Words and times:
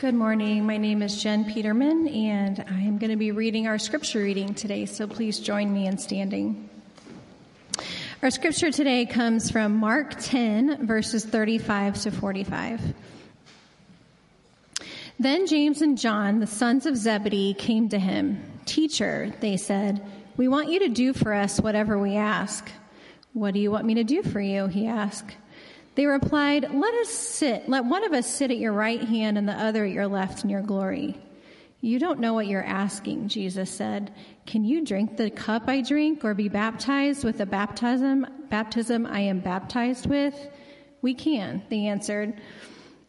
Good 0.00 0.14
morning. 0.14 0.64
My 0.64 0.78
name 0.78 1.02
is 1.02 1.22
Jen 1.22 1.44
Peterman, 1.44 2.08
and 2.08 2.64
I 2.70 2.80
am 2.80 2.96
going 2.96 3.10
to 3.10 3.18
be 3.18 3.32
reading 3.32 3.66
our 3.66 3.78
scripture 3.78 4.20
reading 4.20 4.54
today, 4.54 4.86
so 4.86 5.06
please 5.06 5.38
join 5.40 5.70
me 5.70 5.86
in 5.86 5.98
standing. 5.98 6.70
Our 8.22 8.30
scripture 8.30 8.70
today 8.70 9.04
comes 9.04 9.50
from 9.50 9.76
Mark 9.76 10.14
10, 10.18 10.86
verses 10.86 11.26
35 11.26 12.00
to 12.00 12.10
45. 12.12 12.94
Then 15.18 15.46
James 15.46 15.82
and 15.82 15.98
John, 15.98 16.40
the 16.40 16.46
sons 16.46 16.86
of 16.86 16.96
Zebedee, 16.96 17.52
came 17.52 17.90
to 17.90 17.98
him. 17.98 18.42
Teacher, 18.64 19.34
they 19.40 19.58
said, 19.58 20.02
we 20.38 20.48
want 20.48 20.70
you 20.70 20.78
to 20.78 20.88
do 20.88 21.12
for 21.12 21.34
us 21.34 21.60
whatever 21.60 21.98
we 21.98 22.16
ask. 22.16 22.66
What 23.34 23.52
do 23.52 23.60
you 23.60 23.70
want 23.70 23.84
me 23.84 23.96
to 23.96 24.04
do 24.04 24.22
for 24.22 24.40
you? 24.40 24.66
He 24.66 24.86
asked. 24.86 25.36
They 25.94 26.06
replied, 26.06 26.72
Let 26.72 26.94
us 26.94 27.08
sit, 27.08 27.68
let 27.68 27.84
one 27.84 28.04
of 28.04 28.12
us 28.12 28.26
sit 28.26 28.50
at 28.50 28.58
your 28.58 28.72
right 28.72 29.02
hand 29.02 29.36
and 29.36 29.48
the 29.48 29.52
other 29.52 29.84
at 29.84 29.92
your 29.92 30.06
left 30.06 30.44
in 30.44 30.50
your 30.50 30.62
glory. 30.62 31.18
You 31.82 31.98
don't 31.98 32.20
know 32.20 32.34
what 32.34 32.46
you're 32.46 32.62
asking, 32.62 33.28
Jesus 33.28 33.70
said. 33.70 34.12
Can 34.46 34.64
you 34.64 34.84
drink 34.84 35.16
the 35.16 35.30
cup 35.30 35.64
I 35.66 35.80
drink 35.80 36.24
or 36.24 36.34
be 36.34 36.48
baptized 36.48 37.24
with 37.24 37.38
the 37.38 37.46
baptism, 37.46 38.26
baptism 38.50 39.06
I 39.06 39.20
am 39.20 39.40
baptized 39.40 40.06
with? 40.06 40.34
We 41.00 41.14
can, 41.14 41.62
they 41.70 41.86
answered. 41.86 42.38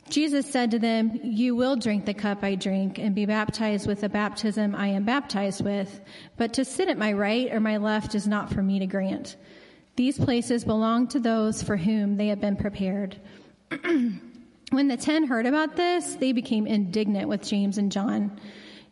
Jesus 0.09 0.49
said 0.49 0.71
to 0.71 0.79
them, 0.79 1.19
You 1.23 1.55
will 1.55 1.75
drink 1.75 2.05
the 2.05 2.13
cup 2.13 2.43
I 2.43 2.55
drink 2.55 2.97
and 2.97 3.13
be 3.13 3.25
baptized 3.25 3.87
with 3.87 4.01
the 4.01 4.09
baptism 4.09 4.73
I 4.73 4.87
am 4.87 5.03
baptized 5.03 5.63
with, 5.63 6.01
but 6.37 6.53
to 6.53 6.65
sit 6.65 6.87
at 6.87 6.97
my 6.97 7.11
right 7.13 7.51
or 7.51 7.59
my 7.59 7.77
left 7.77 8.15
is 8.15 8.27
not 8.27 8.53
for 8.53 8.61
me 8.61 8.79
to 8.79 8.87
grant. 8.87 9.35
These 10.01 10.17
places 10.17 10.65
belong 10.65 11.09
to 11.09 11.19
those 11.19 11.61
for 11.61 11.77
whom 11.77 12.17
they 12.17 12.29
have 12.29 12.41
been 12.41 12.55
prepared. 12.55 13.17
when 14.71 14.87
the 14.87 14.97
ten 14.97 15.27
heard 15.27 15.45
about 15.45 15.75
this, 15.75 16.15
they 16.15 16.31
became 16.31 16.65
indignant 16.65 17.29
with 17.29 17.43
James 17.43 17.77
and 17.77 17.91
John. 17.91 18.41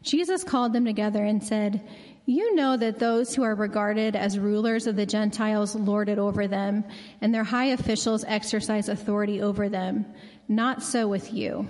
Jesus 0.03 0.43
called 0.43 0.71
them 0.71 0.85
together 0.85 1.25
and 1.25 1.43
said, 1.43 1.81
You 2.27 2.53
know 2.53 2.77
that 2.77 2.99
those 2.99 3.33
who 3.33 3.41
are 3.41 3.55
regarded 3.55 4.15
as 4.15 4.37
rulers 4.37 4.85
of 4.85 4.95
the 4.95 5.07
Gentiles 5.07 5.73
lord 5.73 6.09
it 6.09 6.19
over 6.19 6.47
them, 6.47 6.83
and 7.21 7.33
their 7.33 7.43
high 7.43 7.71
officials 7.71 8.23
exercise 8.27 8.87
authority 8.87 9.41
over 9.41 9.67
them. 9.67 10.05
Not 10.47 10.83
so 10.83 11.07
with 11.07 11.33
you. 11.33 11.67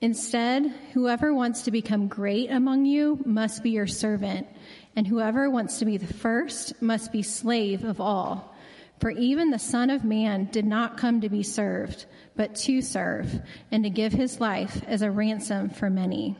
Instead, 0.00 0.72
whoever 0.92 1.34
wants 1.34 1.62
to 1.62 1.72
become 1.72 2.06
great 2.06 2.48
among 2.52 2.84
you 2.84 3.18
must 3.26 3.64
be 3.64 3.70
your 3.70 3.88
servant, 3.88 4.46
and 4.94 5.04
whoever 5.04 5.50
wants 5.50 5.80
to 5.80 5.84
be 5.84 5.96
the 5.96 6.14
first 6.14 6.80
must 6.80 7.10
be 7.10 7.22
slave 7.22 7.82
of 7.82 8.00
all. 8.00 8.54
For 9.00 9.10
even 9.10 9.50
the 9.50 9.58
Son 9.58 9.90
of 9.90 10.04
Man 10.04 10.48
did 10.50 10.64
not 10.64 10.96
come 10.96 11.20
to 11.20 11.28
be 11.28 11.42
served, 11.44 12.06
but 12.34 12.56
to 12.56 12.82
serve, 12.82 13.40
and 13.70 13.84
to 13.84 13.90
give 13.90 14.12
his 14.12 14.40
life 14.40 14.82
as 14.86 15.02
a 15.02 15.10
ransom 15.10 15.70
for 15.70 15.88
many. 15.88 16.36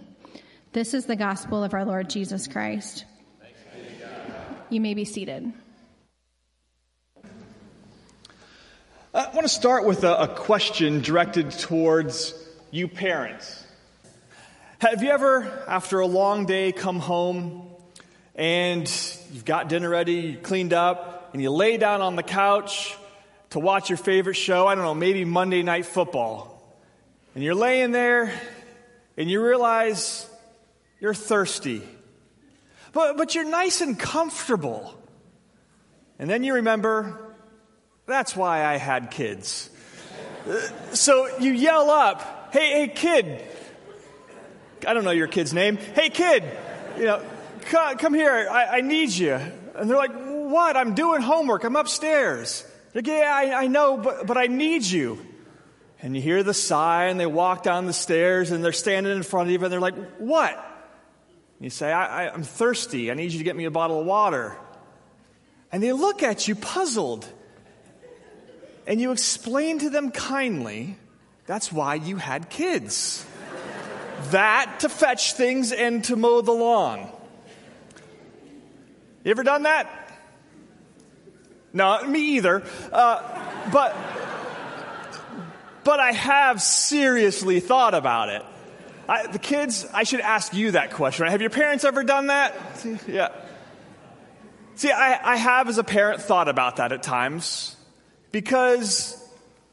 This 0.73 0.92
is 0.92 1.06
the 1.06 1.17
gospel 1.17 1.62
of 1.62 1.73
our 1.73 1.84
Lord 1.84 2.11
Jesus 2.11 2.47
Christ. 2.48 3.05
You 4.70 4.81
may 4.81 4.95
be 4.95 5.05
seated. 5.05 5.53
I 9.14 9.31
want 9.31 9.42
to 9.42 9.48
start 9.48 9.86
with 9.86 10.05
a, 10.05 10.29
question 10.29 11.01
directed 11.01 11.51
towards 11.53 12.34
you 12.70 12.86
parents. 12.89 13.64
Have 14.79 15.03
you 15.03 15.11
ever, 15.11 15.64
after 15.67 16.01
a 16.01 16.06
long 16.06 16.45
day, 16.45 16.73
come 16.73 16.98
home 16.98 17.69
and 18.34 18.89
you've 19.33 19.45
got 19.45 19.69
dinner 19.69 19.89
ready, 19.89 20.14
you 20.14 20.36
cleaned 20.36 20.73
up, 20.73 21.17
and 21.33 21.43
you 21.43 21.51
lay 21.51 21.77
down 21.77 22.01
on 22.01 22.17
the 22.17 22.23
couch 22.23 22.97
to 23.51 23.59
watch 23.59 23.89
your 23.89 23.97
favorite 23.97 24.34
show, 24.34 24.67
I 24.67 24.75
don't 24.75 24.84
know, 24.84 24.95
maybe 24.95 25.25
Monday 25.25 25.62
Night 25.62 25.87
Football. 25.87 26.55
And 27.35 27.45
you're 27.45 27.55
laying 27.55 27.93
there 27.93 28.33
and 29.17 29.31
you 29.31 29.43
realize 29.43 30.29
you're 31.01 31.15
thirsty. 31.15 31.83
But, 32.93 33.17
but 33.17 33.35
you're 33.35 33.48
nice 33.48 33.81
and 33.81 33.98
comfortable. 33.98 34.95
And 36.19 36.29
then 36.29 36.42
you 36.42 36.55
remember, 36.55 37.19
that's 38.07 38.35
why 38.35 38.64
I 38.64 38.77
had 38.77 39.11
kids. 39.11 39.70
Uh, 40.48 40.61
so 40.95 41.39
you 41.39 41.52
yell 41.52 41.91
up, 41.91 42.51
hey, 42.52 42.73
hey, 42.73 42.89
kid. 42.89 43.45
I 44.86 44.95
don't 44.95 45.05
know 45.05 45.11
your 45.11 45.27
kid's 45.27 45.52
name. 45.52 45.77
Hey, 45.77 46.08
kid, 46.08 46.45
you 46.97 47.05
know, 47.05 47.23
come, 47.67 47.97
come 47.98 48.14
here. 48.14 48.48
I, 48.51 48.79
I 48.79 48.81
need 48.81 49.11
you. 49.11 49.35
And 49.35 49.89
they're 49.89 49.97
like, 49.97 50.14
what? 50.51 50.77
I'm 50.77 50.95
doing 50.95 51.23
homework. 51.23 51.64
I'm 51.64 51.77
upstairs. 51.77 52.64
Like, 52.95 53.07
yeah, 53.07 53.31
I, 53.33 53.64
I 53.64 53.67
know, 53.67 53.97
but, 53.97 54.27
but 54.27 54.36
I 54.36 54.47
need 54.47 54.85
you. 54.85 55.19
And 56.01 56.14
you 56.14 56.23
hear 56.23 56.42
the 56.42 56.55
sigh, 56.55 57.07
and 57.07 57.19
they 57.19 57.27
walk 57.27 57.63
down 57.63 57.86
the 57.86 57.92
stairs, 57.92 58.51
and 58.51 58.64
they're 58.64 58.73
standing 58.73 59.17
in 59.17 59.23
front 59.23 59.48
of 59.48 59.53
you, 59.53 59.63
and 59.63 59.73
they're 59.73 59.81
like, 59.81 59.97
What? 60.19 60.53
And 60.53 61.64
you 61.64 61.70
say, 61.70 61.92
I, 61.92 62.29
I'm 62.29 62.45
thirsty. 62.45 63.11
I 63.11 63.14
need 63.14 63.33
you 63.33 63.39
to 63.39 63.45
get 63.45 63.57
me 63.57 63.64
a 63.64 63.70
bottle 63.70 64.01
of 64.01 64.07
water. 64.07 64.57
And 65.73 65.83
they 65.83 65.92
look 65.92 66.23
at 66.23 66.47
you 66.47 66.55
puzzled. 66.55 67.27
And 68.87 69.01
you 69.01 69.11
explain 69.11 69.81
to 69.81 69.91
them 69.91 70.13
kindly 70.13 70.97
that's 71.47 71.73
why 71.73 71.95
you 71.95 72.17
had 72.17 72.51
kids. 72.51 73.27
that 74.31 74.81
to 74.81 74.89
fetch 74.89 75.33
things 75.33 75.73
and 75.73 76.05
to 76.05 76.14
mow 76.14 76.42
the 76.42 76.53
lawn. 76.53 77.11
You 79.25 79.31
ever 79.31 79.42
done 79.42 79.63
that? 79.63 79.91
No, 81.73 82.02
me 82.06 82.36
either. 82.36 82.62
Uh, 82.92 83.70
but, 83.73 83.96
but 85.84 86.01
I 86.01 86.12
have 86.12 86.62
seriously 86.62 87.61
thought 87.61 87.95
about 87.95 88.30
it. 88.30 88.45
I, 89.08 89.27
the 89.27 89.39
kids, 89.39 89.86
I 89.92 90.02
should 90.02 90.20
ask 90.20 90.52
you 90.52 90.73
that 90.73 90.92
question. 90.92 91.24
Right? 91.24 91.33
Have 91.33 91.40
your 91.40 91.51
parents 91.51 91.84
ever 91.84 92.05
done 92.05 92.27
that? 92.28 92.55
Yeah. 93.07 93.28
See, 94.74 94.90
I, 94.90 95.33
I 95.33 95.36
have 95.36 95.68
as 95.68 95.78
a 95.78 95.84
parent 95.84 96.23
thought 96.23 96.48
about 96.48 96.77
that 96.77 96.92
at 96.92 97.02
times 97.02 97.74
because 98.33 99.20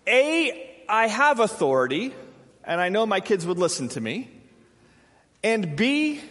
A, 0.07 0.83
I 0.89 1.07
have 1.07 1.39
authority 1.39 2.13
and 2.63 2.81
I 2.81 2.89
know 2.89 3.05
my 3.05 3.19
kids 3.19 3.45
would 3.45 3.59
listen 3.59 3.89
to 3.89 4.01
me. 4.01 4.31
And 5.43 5.75
B, 5.75 6.21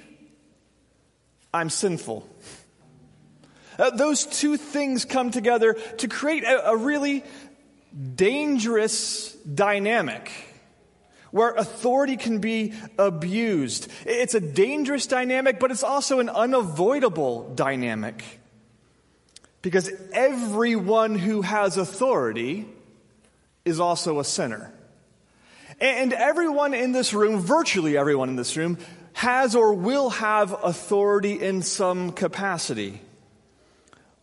I'm 1.53 1.71
sinful. 1.71 2.29
Uh, 3.79 3.91
those 3.91 4.27
two 4.27 4.57
things 4.57 5.05
come 5.05 5.31
together 5.31 5.75
to 5.99 6.09
create 6.09 6.45
a, 6.45 6.71
a 6.71 6.77
really 6.77 7.25
dangerous 8.15 9.33
dynamic 9.43 10.31
where 11.31 11.51
authority 11.55 12.17
can 12.17 12.39
be 12.39 12.73
abused. 12.97 13.91
It's 14.07 14.35
a 14.35 14.41
dangerous 14.41 15.09
dynamic, 15.09 15.59
but 15.59 15.73
it's 15.73 15.83
also 15.83 16.21
an 16.21 16.29
unavoidable 16.29 17.53
dynamic. 17.55 18.23
Because 19.61 19.91
everyone 20.13 21.17
who 21.17 21.43
has 21.43 21.77
authority 21.77 22.67
is 23.65 23.81
also 23.81 24.21
a 24.21 24.25
sinner. 24.25 24.73
And 25.81 26.13
everyone 26.13 26.73
in 26.73 26.93
this 26.93 27.13
room, 27.13 27.41
virtually 27.41 27.97
everyone 27.97 28.29
in 28.29 28.37
this 28.37 28.57
room, 28.57 28.79
has 29.15 29.57
or 29.57 29.75
will 29.75 30.11
have 30.11 30.53
authority 30.63 31.41
in 31.41 31.63
some 31.63 32.13
capacity 32.13 33.01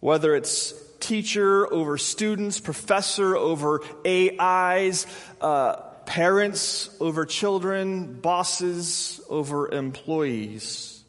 whether 0.01 0.35
it's 0.35 0.73
teacher 0.99 1.71
over 1.71 1.97
students, 1.97 2.59
professor 2.59 3.37
over 3.37 3.81
AIs, 4.05 5.07
uh, 5.39 5.75
parents 6.05 6.89
over 6.99 7.25
children, 7.25 8.19
bosses 8.19 9.21
over 9.29 9.71
employees. 9.71 11.03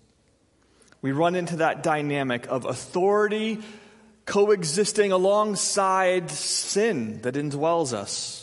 We 1.00 1.10
run 1.12 1.34
into 1.34 1.56
that 1.56 1.82
dynamic 1.82 2.46
of 2.46 2.64
authority 2.64 3.58
coexisting 4.24 5.10
alongside 5.10 6.30
sin 6.30 7.20
that 7.22 7.34
indwells 7.34 7.92
us. 7.92 8.38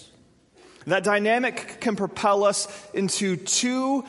that 0.86 1.04
dynamic 1.04 1.80
can 1.82 1.96
propel 1.96 2.44
us 2.44 2.68
into 2.94 3.36
two 3.36 4.04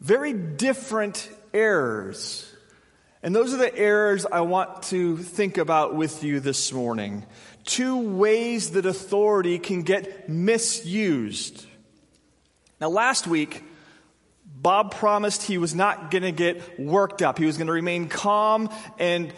very 0.00 0.32
different 0.32 1.28
errors 1.52 2.51
and 3.22 3.34
those 3.34 3.54
are 3.54 3.58
the 3.58 3.76
errors 3.76 4.26
I 4.26 4.40
want 4.40 4.82
to 4.84 5.16
think 5.16 5.56
about 5.56 5.94
with 5.94 6.24
you 6.24 6.40
this 6.40 6.72
morning. 6.72 7.24
Two 7.64 8.16
ways 8.16 8.72
that 8.72 8.84
authority 8.84 9.60
can 9.60 9.82
get 9.82 10.28
misused. 10.28 11.64
Now, 12.80 12.88
last 12.88 13.28
week, 13.28 13.62
Bob 14.56 14.92
promised 14.92 15.44
he 15.44 15.56
was 15.56 15.72
not 15.72 16.10
going 16.10 16.24
to 16.24 16.32
get 16.32 16.80
worked 16.80 17.22
up. 17.22 17.38
He 17.38 17.46
was 17.46 17.56
going 17.56 17.68
to 17.68 17.72
remain 17.72 18.08
calm 18.08 18.68
and, 18.98 19.32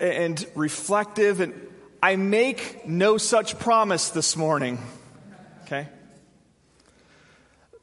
and 0.00 0.44
reflective. 0.56 1.40
And 1.40 1.54
I 2.02 2.16
make 2.16 2.84
no 2.86 3.16
such 3.16 3.60
promise 3.60 4.10
this 4.10 4.36
morning. 4.36 4.78
Okay? 5.64 5.88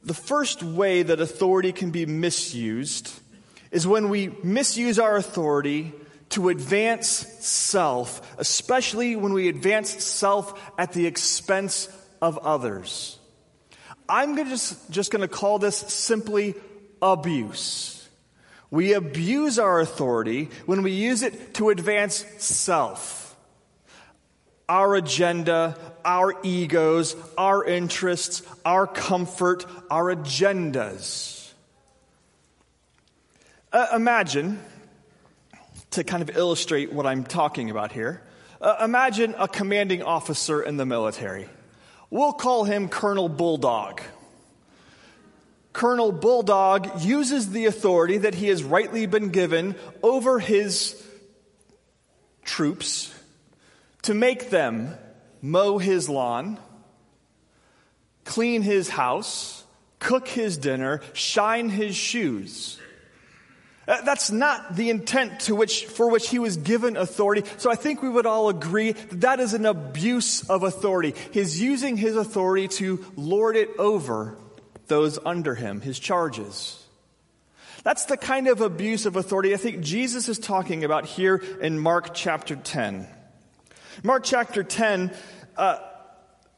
The 0.02 0.14
first 0.14 0.62
way 0.62 1.02
that 1.02 1.20
authority 1.20 1.72
can 1.72 1.90
be 1.90 2.04
misused 2.04 3.18
is 3.70 3.86
when 3.86 4.08
we 4.08 4.28
misuse 4.42 4.98
our 4.98 5.16
authority 5.16 5.92
to 6.30 6.48
advance 6.48 7.08
self, 7.08 8.36
especially 8.38 9.16
when 9.16 9.32
we 9.32 9.48
advance 9.48 10.04
self 10.04 10.60
at 10.78 10.92
the 10.92 11.06
expense 11.06 11.88
of 12.20 12.38
others. 12.38 13.18
I'm 14.08 14.36
just, 14.36 14.90
just 14.90 15.10
going 15.10 15.22
to 15.22 15.28
call 15.28 15.58
this 15.58 15.76
simply 15.76 16.54
abuse. 17.02 18.08
We 18.70 18.92
abuse 18.92 19.58
our 19.58 19.80
authority 19.80 20.50
when 20.66 20.82
we 20.82 20.92
use 20.92 21.22
it 21.22 21.54
to 21.54 21.70
advance 21.70 22.24
self, 22.38 23.36
our 24.68 24.94
agenda, 24.94 25.76
our 26.04 26.34
egos, 26.42 27.16
our 27.38 27.64
interests, 27.64 28.42
our 28.64 28.86
comfort, 28.86 29.64
our 29.90 30.14
agendas. 30.14 31.37
Uh, 33.70 33.86
imagine, 33.94 34.58
to 35.90 36.02
kind 36.02 36.22
of 36.22 36.34
illustrate 36.34 36.90
what 36.90 37.04
I'm 37.06 37.22
talking 37.22 37.68
about 37.68 37.92
here, 37.92 38.22
uh, 38.62 38.76
imagine 38.82 39.34
a 39.36 39.46
commanding 39.46 40.02
officer 40.02 40.62
in 40.62 40.78
the 40.78 40.86
military. 40.86 41.50
We'll 42.08 42.32
call 42.32 42.64
him 42.64 42.88
Colonel 42.88 43.28
Bulldog. 43.28 44.00
Colonel 45.74 46.12
Bulldog 46.12 47.02
uses 47.02 47.50
the 47.50 47.66
authority 47.66 48.16
that 48.16 48.34
he 48.34 48.48
has 48.48 48.64
rightly 48.64 49.04
been 49.04 49.28
given 49.28 49.74
over 50.02 50.38
his 50.38 51.00
troops 52.46 53.14
to 54.00 54.14
make 54.14 54.48
them 54.48 54.94
mow 55.42 55.76
his 55.76 56.08
lawn, 56.08 56.58
clean 58.24 58.62
his 58.62 58.88
house, 58.88 59.62
cook 59.98 60.26
his 60.26 60.56
dinner, 60.56 61.02
shine 61.12 61.68
his 61.68 61.94
shoes. 61.94 62.78
Uh, 63.88 64.02
that's 64.02 64.30
not 64.30 64.76
the 64.76 64.90
intent 64.90 65.40
to 65.40 65.54
which, 65.54 65.86
for 65.86 66.10
which 66.10 66.28
he 66.28 66.38
was 66.38 66.58
given 66.58 66.98
authority. 66.98 67.42
So 67.56 67.70
I 67.70 67.74
think 67.74 68.02
we 68.02 68.10
would 68.10 68.26
all 68.26 68.50
agree 68.50 68.92
that 68.92 69.20
that 69.22 69.40
is 69.40 69.54
an 69.54 69.64
abuse 69.64 70.48
of 70.50 70.62
authority. 70.62 71.14
He's 71.32 71.60
using 71.60 71.96
his 71.96 72.14
authority 72.14 72.68
to 72.68 73.04
lord 73.16 73.56
it 73.56 73.70
over 73.78 74.36
those 74.88 75.18
under 75.24 75.54
him, 75.54 75.80
his 75.80 75.98
charges. 75.98 76.84
That's 77.82 78.04
the 78.04 78.18
kind 78.18 78.48
of 78.48 78.60
abuse 78.60 79.06
of 79.06 79.16
authority 79.16 79.54
I 79.54 79.56
think 79.56 79.80
Jesus 79.80 80.28
is 80.28 80.38
talking 80.38 80.84
about 80.84 81.06
here 81.06 81.36
in 81.36 81.78
Mark 81.78 82.12
chapter 82.12 82.56
10. 82.56 83.06
Mark 84.02 84.22
chapter 84.22 84.62
10, 84.62 85.12
uh, 85.56 85.78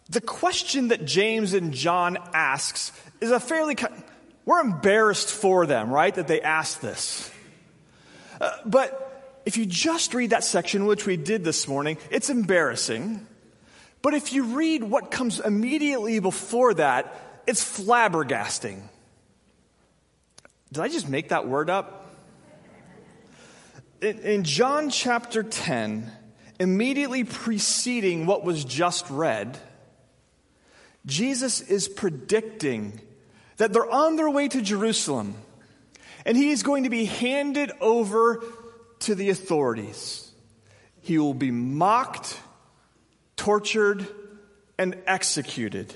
the 0.08 0.20
question 0.20 0.88
that 0.88 1.04
James 1.04 1.54
and 1.54 1.72
John 1.72 2.18
asks 2.34 2.90
is 3.20 3.30
a 3.30 3.38
fairly, 3.38 3.76
we're 4.44 4.60
embarrassed 4.60 5.32
for 5.32 5.66
them, 5.66 5.90
right, 5.90 6.14
that 6.14 6.28
they 6.28 6.40
asked 6.40 6.80
this. 6.80 7.30
Uh, 8.40 8.50
but 8.64 9.40
if 9.44 9.56
you 9.56 9.66
just 9.66 10.14
read 10.14 10.30
that 10.30 10.44
section, 10.44 10.86
which 10.86 11.06
we 11.06 11.16
did 11.16 11.44
this 11.44 11.68
morning, 11.68 11.98
it's 12.10 12.30
embarrassing. 12.30 13.26
But 14.02 14.14
if 14.14 14.32
you 14.32 14.56
read 14.56 14.82
what 14.82 15.10
comes 15.10 15.40
immediately 15.40 16.20
before 16.20 16.74
that, 16.74 17.14
it's 17.46 17.62
flabbergasting. 17.62 18.82
Did 20.72 20.82
I 20.82 20.88
just 20.88 21.08
make 21.08 21.30
that 21.30 21.48
word 21.48 21.68
up? 21.68 22.14
In, 24.00 24.18
in 24.20 24.44
John 24.44 24.88
chapter 24.88 25.42
10, 25.42 26.10
immediately 26.58 27.24
preceding 27.24 28.24
what 28.26 28.44
was 28.44 28.64
just 28.64 29.08
read, 29.10 29.58
Jesus 31.04 31.60
is 31.60 31.88
predicting 31.88 33.00
that 33.60 33.74
they're 33.74 33.90
on 33.90 34.16
their 34.16 34.30
way 34.30 34.48
to 34.48 34.62
Jerusalem 34.62 35.34
and 36.24 36.34
he 36.34 36.50
is 36.50 36.62
going 36.62 36.84
to 36.84 36.90
be 36.90 37.04
handed 37.04 37.70
over 37.80 38.42
to 39.00 39.14
the 39.14 39.28
authorities. 39.28 40.30
He 41.02 41.18
will 41.18 41.34
be 41.34 41.50
mocked, 41.50 42.38
tortured, 43.36 44.06
and 44.78 44.96
executed. 45.06 45.94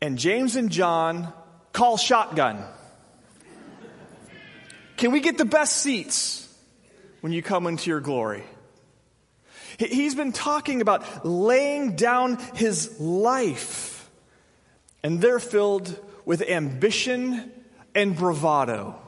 And 0.00 0.18
James 0.18 0.56
and 0.56 0.70
John 0.70 1.32
call 1.72 1.96
shotgun. 1.96 2.64
Can 4.96 5.12
we 5.12 5.20
get 5.20 5.38
the 5.38 5.44
best 5.44 5.76
seats 5.76 6.52
when 7.20 7.32
you 7.32 7.42
come 7.42 7.68
into 7.68 7.90
your 7.90 8.00
glory? 8.00 8.42
He's 9.78 10.16
been 10.16 10.32
talking 10.32 10.80
about 10.80 11.24
laying 11.24 11.94
down 11.94 12.38
his 12.54 12.98
life, 12.98 13.97
and 15.02 15.20
they're 15.20 15.40
filled 15.40 15.98
with 16.24 16.42
ambition 16.42 17.50
and 17.94 18.16
bravado. 18.16 19.00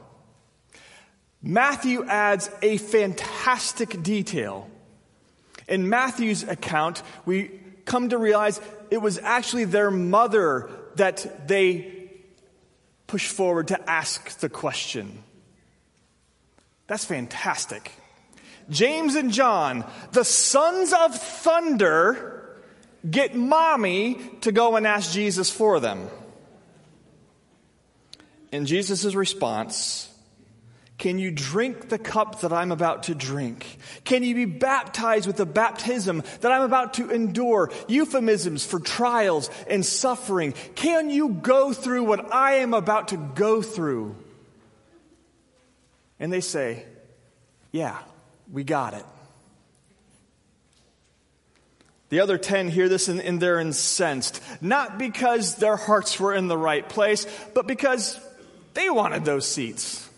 Matthew 1.41 2.05
adds 2.05 2.49
a 2.61 2.77
fantastic 2.77 4.03
detail. 4.03 4.69
In 5.67 5.89
Matthew's 5.89 6.43
account, 6.43 7.01
we 7.25 7.59
come 7.85 8.09
to 8.09 8.17
realize 8.17 8.61
it 8.89 9.01
was 9.01 9.17
actually 9.17 9.65
their 9.65 9.89
mother 9.89 10.69
that 10.95 11.47
they 11.47 12.11
push 13.07 13.27
forward 13.27 13.69
to 13.69 13.89
ask 13.89 14.39
the 14.39 14.49
question. 14.49 15.23
That's 16.87 17.05
fantastic. 17.05 17.91
James 18.69 19.15
and 19.15 19.31
John, 19.31 19.85
the 20.11 20.23
sons 20.23 20.93
of 20.93 21.15
thunder, 21.15 22.40
get 23.09 23.35
mommy 23.35 24.21
to 24.41 24.51
go 24.51 24.75
and 24.75 24.85
ask 24.85 25.11
Jesus 25.11 25.49
for 25.49 25.79
them. 25.79 26.07
And 28.51 28.67
Jesus' 28.67 29.15
response 29.15 30.11
can 31.01 31.17
you 31.17 31.31
drink 31.31 31.89
the 31.89 31.97
cup 31.97 32.41
that 32.41 32.53
I'm 32.53 32.71
about 32.71 33.03
to 33.03 33.15
drink? 33.15 33.79
Can 34.03 34.21
you 34.21 34.35
be 34.35 34.45
baptized 34.45 35.25
with 35.25 35.35
the 35.35 35.47
baptism 35.47 36.21
that 36.41 36.51
I'm 36.51 36.61
about 36.61 36.93
to 36.95 37.09
endure? 37.09 37.71
Euphemisms 37.87 38.63
for 38.63 38.79
trials 38.79 39.49
and 39.67 39.83
suffering. 39.83 40.53
Can 40.75 41.09
you 41.09 41.29
go 41.29 41.73
through 41.73 42.03
what 42.03 42.31
I 42.31 42.57
am 42.57 42.75
about 42.75 43.07
to 43.07 43.17
go 43.17 43.63
through? 43.63 44.15
And 46.19 46.31
they 46.31 46.39
say, 46.39 46.85
Yeah, 47.71 47.97
we 48.51 48.63
got 48.63 48.93
it. 48.93 49.05
The 52.11 52.19
other 52.19 52.37
10 52.37 52.67
hear 52.67 52.89
this 52.89 53.07
and, 53.07 53.21
and 53.21 53.41
they're 53.41 53.59
incensed, 53.59 54.43
not 54.59 54.99
because 54.99 55.55
their 55.55 55.77
hearts 55.77 56.19
were 56.19 56.33
in 56.33 56.49
the 56.49 56.57
right 56.57 56.87
place, 56.87 57.25
but 57.53 57.67
because 57.67 58.19
they 58.73 58.89
wanted 58.89 59.23
those 59.23 59.47
seats. 59.47 60.09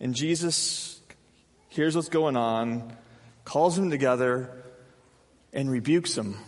And 0.00 0.14
Jesus 0.14 0.98
hears 1.68 1.94
what's 1.94 2.08
going 2.08 2.34
on, 2.34 2.96
calls 3.44 3.76
them 3.76 3.90
together, 3.90 4.50
and 5.52 5.70
rebukes 5.70 6.14
them. 6.14 6.38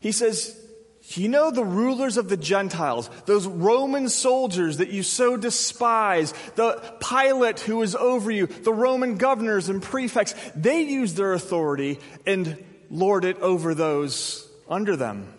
He 0.00 0.10
says, 0.10 0.60
You 1.08 1.28
know 1.28 1.50
the 1.50 1.64
rulers 1.64 2.16
of 2.16 2.28
the 2.28 2.36
Gentiles, 2.36 3.10
those 3.26 3.46
Roman 3.46 4.08
soldiers 4.08 4.78
that 4.78 4.88
you 4.88 5.02
so 5.02 5.36
despise, 5.36 6.32
the 6.56 6.80
Pilate 6.98 7.60
who 7.60 7.82
is 7.82 7.94
over 7.94 8.30
you, 8.30 8.46
the 8.46 8.72
Roman 8.72 9.16
governors 9.16 9.68
and 9.68 9.82
prefects, 9.82 10.34
they 10.56 10.80
use 10.82 11.14
their 11.14 11.34
authority 11.34 12.00
and 12.26 12.62
lord 12.90 13.24
it 13.24 13.38
over 13.40 13.74
those 13.74 14.48
under 14.68 14.96
them. 14.96 15.32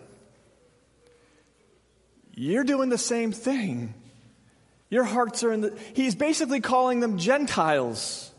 You're 2.34 2.64
doing 2.64 2.88
the 2.88 2.98
same 2.98 3.32
thing. 3.32 3.94
Your 4.88 5.04
hearts 5.04 5.42
are 5.42 5.52
in 5.52 5.62
the. 5.62 5.78
He's 5.94 6.14
basically 6.14 6.60
calling 6.60 7.00
them 7.00 7.18
Gentiles. 7.18 8.30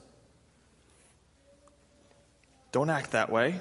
Don't 2.72 2.90
act 2.90 3.12
that 3.12 3.32
way. 3.32 3.60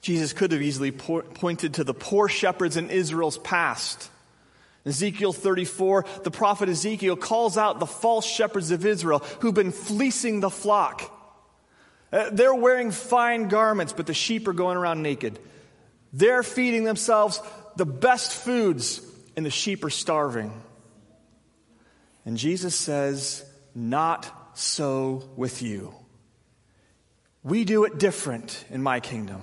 Jesus 0.00 0.32
could 0.32 0.52
have 0.52 0.62
easily 0.62 0.92
po- 0.92 1.22
pointed 1.22 1.74
to 1.74 1.84
the 1.84 1.94
poor 1.94 2.28
shepherds 2.28 2.76
in 2.76 2.90
Israel's 2.90 3.38
past. 3.38 4.10
Ezekiel 4.86 5.32
34, 5.32 6.04
the 6.24 6.30
prophet 6.30 6.68
Ezekiel 6.68 7.16
calls 7.16 7.58
out 7.58 7.78
the 7.78 7.86
false 7.86 8.26
shepherds 8.26 8.70
of 8.70 8.86
Israel 8.86 9.18
who've 9.40 9.54
been 9.54 9.72
fleecing 9.72 10.40
the 10.40 10.50
flock. 10.50 11.14
Uh, 12.12 12.30
they're 12.32 12.54
wearing 12.54 12.90
fine 12.90 13.48
garments, 13.48 13.92
but 13.92 14.06
the 14.06 14.14
sheep 14.14 14.48
are 14.48 14.54
going 14.54 14.78
around 14.78 15.02
naked. 15.02 15.38
They're 16.12 16.42
feeding 16.42 16.84
themselves 16.84 17.40
the 17.76 17.84
best 17.84 18.32
foods, 18.32 19.02
and 19.36 19.44
the 19.44 19.50
sheep 19.50 19.84
are 19.84 19.90
starving. 19.90 20.52
And 22.24 22.36
Jesus 22.36 22.74
says, 22.74 23.44
Not 23.74 24.30
so 24.54 25.28
with 25.36 25.62
you. 25.62 25.94
We 27.42 27.64
do 27.64 27.84
it 27.84 27.98
different 27.98 28.64
in 28.70 28.82
my 28.82 29.00
kingdom. 29.00 29.42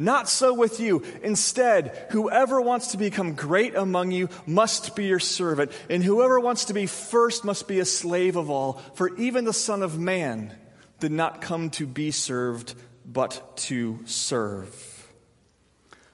Not 0.00 0.30
so 0.30 0.54
with 0.54 0.80
you. 0.80 1.02
Instead, 1.22 2.06
whoever 2.08 2.58
wants 2.58 2.92
to 2.92 2.96
become 2.96 3.34
great 3.34 3.74
among 3.74 4.12
you 4.12 4.30
must 4.46 4.96
be 4.96 5.04
your 5.04 5.18
servant, 5.18 5.72
and 5.90 6.02
whoever 6.02 6.40
wants 6.40 6.64
to 6.64 6.72
be 6.72 6.86
first 6.86 7.44
must 7.44 7.68
be 7.68 7.80
a 7.80 7.84
slave 7.84 8.36
of 8.36 8.48
all. 8.48 8.80
For 8.94 9.14
even 9.16 9.44
the 9.44 9.52
Son 9.52 9.82
of 9.82 9.98
Man 9.98 10.54
did 11.00 11.12
not 11.12 11.42
come 11.42 11.68
to 11.72 11.86
be 11.86 12.12
served, 12.12 12.74
but 13.04 13.58
to 13.68 13.98
serve 14.06 14.86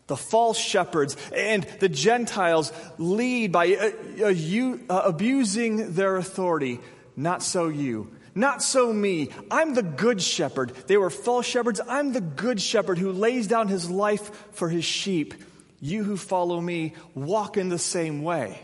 the 0.08 0.16
false 0.16 0.58
shepherds 0.58 1.16
and 1.34 1.64
the 1.80 1.88
Gentiles 1.88 2.72
lead 2.98 3.50
by 3.50 3.74
uh, 3.74 3.90
uh, 4.24 4.76
uh, 4.88 5.02
abusing 5.04 5.94
their 5.94 6.16
authority. 6.16 6.80
Not 7.16 7.42
so 7.42 7.68
you. 7.68 8.15
Not 8.36 8.62
so 8.62 8.92
me. 8.92 9.30
I'm 9.50 9.72
the 9.72 9.82
good 9.82 10.22
shepherd. 10.22 10.74
They 10.86 10.98
were 10.98 11.08
false 11.08 11.46
shepherds. 11.46 11.80
I'm 11.88 12.12
the 12.12 12.20
good 12.20 12.60
shepherd 12.60 12.98
who 12.98 13.10
lays 13.10 13.46
down 13.46 13.68
his 13.68 13.90
life 13.90 14.30
for 14.52 14.68
his 14.68 14.84
sheep. 14.84 15.32
You 15.80 16.04
who 16.04 16.18
follow 16.18 16.60
me, 16.60 16.92
walk 17.14 17.56
in 17.56 17.70
the 17.70 17.78
same 17.78 18.22
way. 18.22 18.60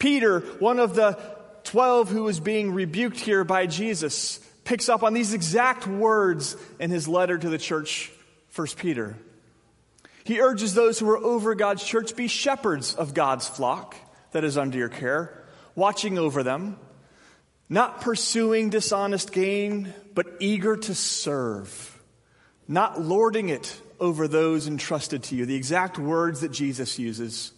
Peter, 0.00 0.40
one 0.58 0.80
of 0.80 0.96
the 0.96 1.16
12 1.64 2.10
who 2.10 2.24
was 2.24 2.40
being 2.40 2.72
rebuked 2.72 3.20
here 3.20 3.44
by 3.44 3.66
Jesus, 3.66 4.38
picks 4.64 4.88
up 4.88 5.04
on 5.04 5.14
these 5.14 5.34
exact 5.34 5.86
words 5.86 6.56
in 6.80 6.90
his 6.90 7.06
letter 7.06 7.38
to 7.38 7.48
the 7.48 7.58
church, 7.58 8.10
1 8.56 8.66
Peter. 8.76 9.16
He 10.24 10.40
urges 10.40 10.74
those 10.74 10.98
who 10.98 11.08
are 11.10 11.18
over 11.18 11.54
God's 11.54 11.84
church 11.84 12.16
be 12.16 12.26
shepherds 12.26 12.96
of 12.96 13.14
God's 13.14 13.46
flock 13.46 13.94
that 14.32 14.42
is 14.42 14.58
under 14.58 14.78
your 14.78 14.88
care, 14.88 15.44
watching 15.76 16.18
over 16.18 16.42
them, 16.42 16.76
not 17.68 18.00
pursuing 18.00 18.70
dishonest 18.70 19.32
gain, 19.32 19.92
but 20.14 20.26
eager 20.40 20.76
to 20.76 20.94
serve, 20.94 22.00
not 22.66 23.00
lording 23.00 23.48
it 23.48 23.80
over 24.00 24.28
those 24.28 24.66
entrusted 24.66 25.22
to 25.24 25.36
you. 25.36 25.44
The 25.44 25.54
exact 25.54 25.98
words 25.98 26.40
that 26.40 26.50
Jesus 26.52 26.98
uses, 26.98 27.52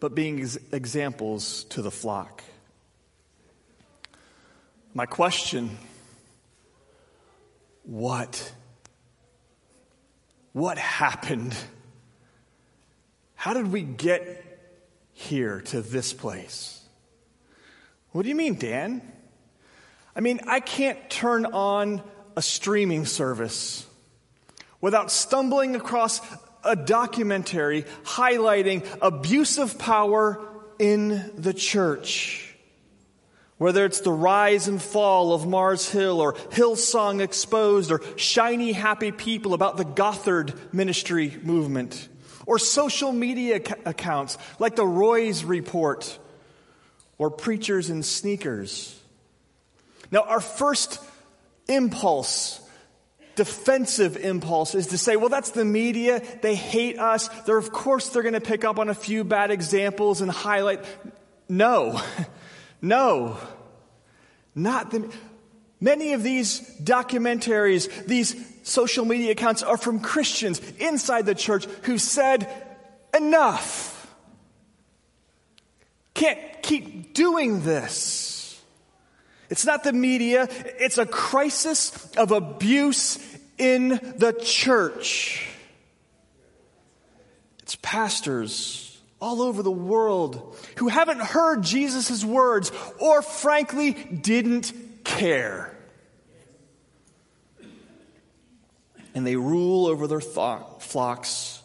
but 0.00 0.14
being 0.14 0.40
ex- 0.40 0.58
examples 0.72 1.64
to 1.64 1.82
the 1.82 1.90
flock. 1.90 2.42
My 4.94 5.06
question 5.06 5.76
what? 7.84 8.52
What 10.52 10.78
happened? 10.78 11.54
How 13.34 13.52
did 13.52 13.70
we 13.70 13.82
get 13.82 14.42
here 15.12 15.60
to 15.60 15.82
this 15.82 16.12
place? 16.14 16.80
What 18.12 18.22
do 18.22 18.28
you 18.28 18.34
mean, 18.34 18.54
Dan? 18.54 19.02
I 20.16 20.20
mean, 20.20 20.40
I 20.46 20.60
can't 20.60 21.10
turn 21.10 21.46
on 21.46 22.02
a 22.36 22.42
streaming 22.42 23.06
service 23.06 23.86
without 24.80 25.10
stumbling 25.10 25.76
across 25.76 26.20
a 26.62 26.76
documentary 26.76 27.84
highlighting 28.04 28.86
abuse 29.02 29.58
of 29.58 29.78
power 29.78 30.40
in 30.78 31.32
the 31.36 31.52
church. 31.52 32.54
Whether 33.58 33.84
it's 33.84 34.00
the 34.00 34.12
rise 34.12 34.66
and 34.66 34.82
fall 34.82 35.32
of 35.32 35.46
Mars 35.46 35.88
Hill 35.88 36.20
or 36.20 36.34
Hillsong 36.34 37.20
Exposed 37.20 37.92
or 37.92 38.02
Shiny 38.16 38.72
Happy 38.72 39.12
People 39.12 39.54
about 39.54 39.76
the 39.76 39.84
Gothard 39.84 40.54
ministry 40.72 41.36
movement 41.42 42.08
or 42.46 42.58
social 42.58 43.12
media 43.12 43.60
accounts 43.84 44.38
like 44.58 44.76
the 44.76 44.86
Roys 44.86 45.44
Report 45.44 46.18
or 47.16 47.30
Preachers 47.30 47.90
in 47.90 48.02
Sneakers. 48.02 49.00
Now, 50.10 50.22
our 50.22 50.40
first 50.40 51.00
impulse, 51.68 52.60
defensive 53.36 54.16
impulse, 54.16 54.74
is 54.74 54.88
to 54.88 54.98
say, 54.98 55.16
well, 55.16 55.28
that's 55.28 55.50
the 55.50 55.64
media. 55.64 56.22
They 56.42 56.54
hate 56.54 56.98
us. 56.98 57.28
They're, 57.46 57.58
of 57.58 57.72
course, 57.72 58.08
they're 58.08 58.22
going 58.22 58.34
to 58.34 58.40
pick 58.40 58.64
up 58.64 58.78
on 58.78 58.88
a 58.88 58.94
few 58.94 59.24
bad 59.24 59.50
examples 59.50 60.20
and 60.20 60.30
highlight. 60.30 60.84
No, 61.48 62.00
no, 62.82 63.38
not 64.54 64.90
the. 64.90 65.12
Many 65.80 66.14
of 66.14 66.22
these 66.22 66.60
documentaries, 66.82 68.06
these 68.06 68.34
social 68.62 69.04
media 69.04 69.32
accounts 69.32 69.62
are 69.62 69.76
from 69.76 70.00
Christians 70.00 70.62
inside 70.78 71.26
the 71.26 71.34
church 71.34 71.66
who 71.82 71.98
said, 71.98 72.48
enough. 73.14 73.92
Can't 76.14 76.62
keep 76.62 77.12
doing 77.12 77.62
this. 77.62 78.43
It's 79.50 79.66
not 79.66 79.84
the 79.84 79.92
media, 79.92 80.48
it's 80.78 80.98
a 80.98 81.06
crisis 81.06 82.10
of 82.16 82.32
abuse 82.32 83.18
in 83.58 83.88
the 83.88 84.32
church. 84.32 85.48
It's 87.60 87.76
pastors 87.76 89.00
all 89.20 89.40
over 89.40 89.62
the 89.62 89.70
world 89.70 90.56
who 90.76 90.88
haven't 90.88 91.20
heard 91.20 91.62
Jesus' 91.62 92.24
words 92.24 92.70
or, 92.98 93.22
frankly, 93.22 93.92
didn't 93.92 94.72
care. 95.02 95.74
And 99.14 99.26
they 99.26 99.36
rule 99.36 99.86
over 99.86 100.06
their 100.06 100.20
th- 100.20 100.58
flocks 100.80 101.62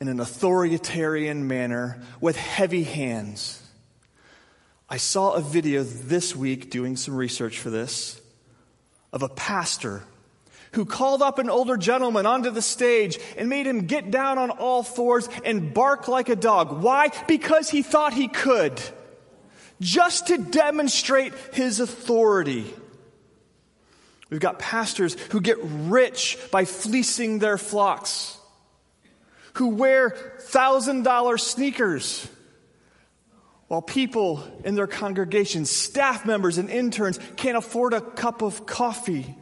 in 0.00 0.08
an 0.08 0.20
authoritarian 0.20 1.46
manner 1.46 2.02
with 2.20 2.36
heavy 2.36 2.82
hands. 2.82 3.62
I 4.88 4.98
saw 4.98 5.32
a 5.32 5.40
video 5.40 5.82
this 5.82 6.36
week 6.36 6.70
doing 6.70 6.96
some 6.96 7.16
research 7.16 7.58
for 7.58 7.70
this 7.70 8.20
of 9.12 9.22
a 9.22 9.28
pastor 9.28 10.04
who 10.72 10.84
called 10.84 11.22
up 11.22 11.38
an 11.38 11.50
older 11.50 11.76
gentleman 11.76 12.26
onto 12.26 12.50
the 12.50 12.62
stage 12.62 13.18
and 13.36 13.48
made 13.48 13.66
him 13.66 13.86
get 13.86 14.10
down 14.10 14.38
on 14.38 14.50
all 14.50 14.82
fours 14.82 15.28
and 15.44 15.74
bark 15.74 16.06
like 16.06 16.28
a 16.28 16.36
dog. 16.36 16.82
Why? 16.82 17.10
Because 17.26 17.68
he 17.68 17.82
thought 17.82 18.12
he 18.12 18.28
could. 18.28 18.80
Just 19.80 20.28
to 20.28 20.38
demonstrate 20.38 21.32
his 21.52 21.80
authority. 21.80 22.72
We've 24.30 24.40
got 24.40 24.58
pastors 24.58 25.14
who 25.30 25.40
get 25.40 25.58
rich 25.62 26.38
by 26.50 26.64
fleecing 26.64 27.38
their 27.38 27.58
flocks, 27.58 28.36
who 29.54 29.68
wear 29.68 30.10
thousand 30.10 31.02
dollar 31.02 31.38
sneakers 31.38 32.28
while 33.68 33.82
people 33.82 34.44
in 34.64 34.74
their 34.74 34.86
congregations, 34.86 35.70
staff 35.70 36.24
members 36.24 36.58
and 36.58 36.70
interns, 36.70 37.18
can't 37.36 37.56
afford 37.56 37.94
a 37.94 38.00
cup 38.00 38.42
of 38.42 38.66
coffee. 38.66 39.34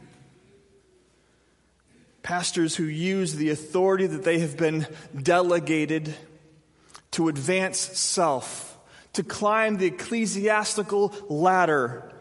Pastors 2.23 2.75
who 2.75 2.85
use 2.85 3.35
the 3.35 3.51
authority 3.51 4.07
that 4.07 4.23
they 4.23 4.39
have 4.39 4.57
been 4.57 4.87
delegated 5.15 6.15
to 7.11 7.27
advance 7.27 7.77
self, 7.77 8.79
to 9.13 9.23
climb 9.23 9.77
the 9.77 9.85
ecclesiastical 9.85 11.13
ladder 11.29 12.11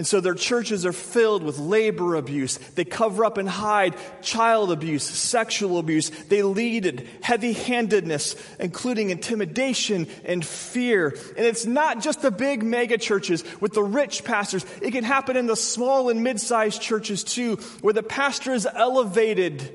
and 0.00 0.06
so 0.06 0.18
their 0.18 0.32
churches 0.32 0.86
are 0.86 0.94
filled 0.94 1.42
with 1.42 1.58
labor 1.58 2.14
abuse. 2.14 2.56
They 2.56 2.86
cover 2.86 3.22
up 3.22 3.36
and 3.36 3.46
hide 3.46 3.94
child 4.22 4.72
abuse, 4.72 5.04
sexual 5.04 5.78
abuse. 5.78 6.08
They 6.08 6.42
lead 6.42 6.86
in 6.86 7.06
heavy 7.20 7.52
handedness, 7.52 8.34
including 8.58 9.10
intimidation 9.10 10.08
and 10.24 10.42
fear. 10.42 11.08
And 11.36 11.44
it's 11.44 11.66
not 11.66 12.00
just 12.00 12.22
the 12.22 12.30
big 12.30 12.62
mega 12.62 12.96
churches 12.96 13.44
with 13.60 13.74
the 13.74 13.82
rich 13.82 14.24
pastors. 14.24 14.64
It 14.80 14.92
can 14.92 15.04
happen 15.04 15.36
in 15.36 15.46
the 15.46 15.54
small 15.54 16.08
and 16.08 16.24
mid 16.24 16.40
sized 16.40 16.80
churches 16.80 17.22
too, 17.22 17.56
where 17.82 17.92
the 17.92 18.02
pastor 18.02 18.54
is 18.54 18.66
elevated 18.66 19.70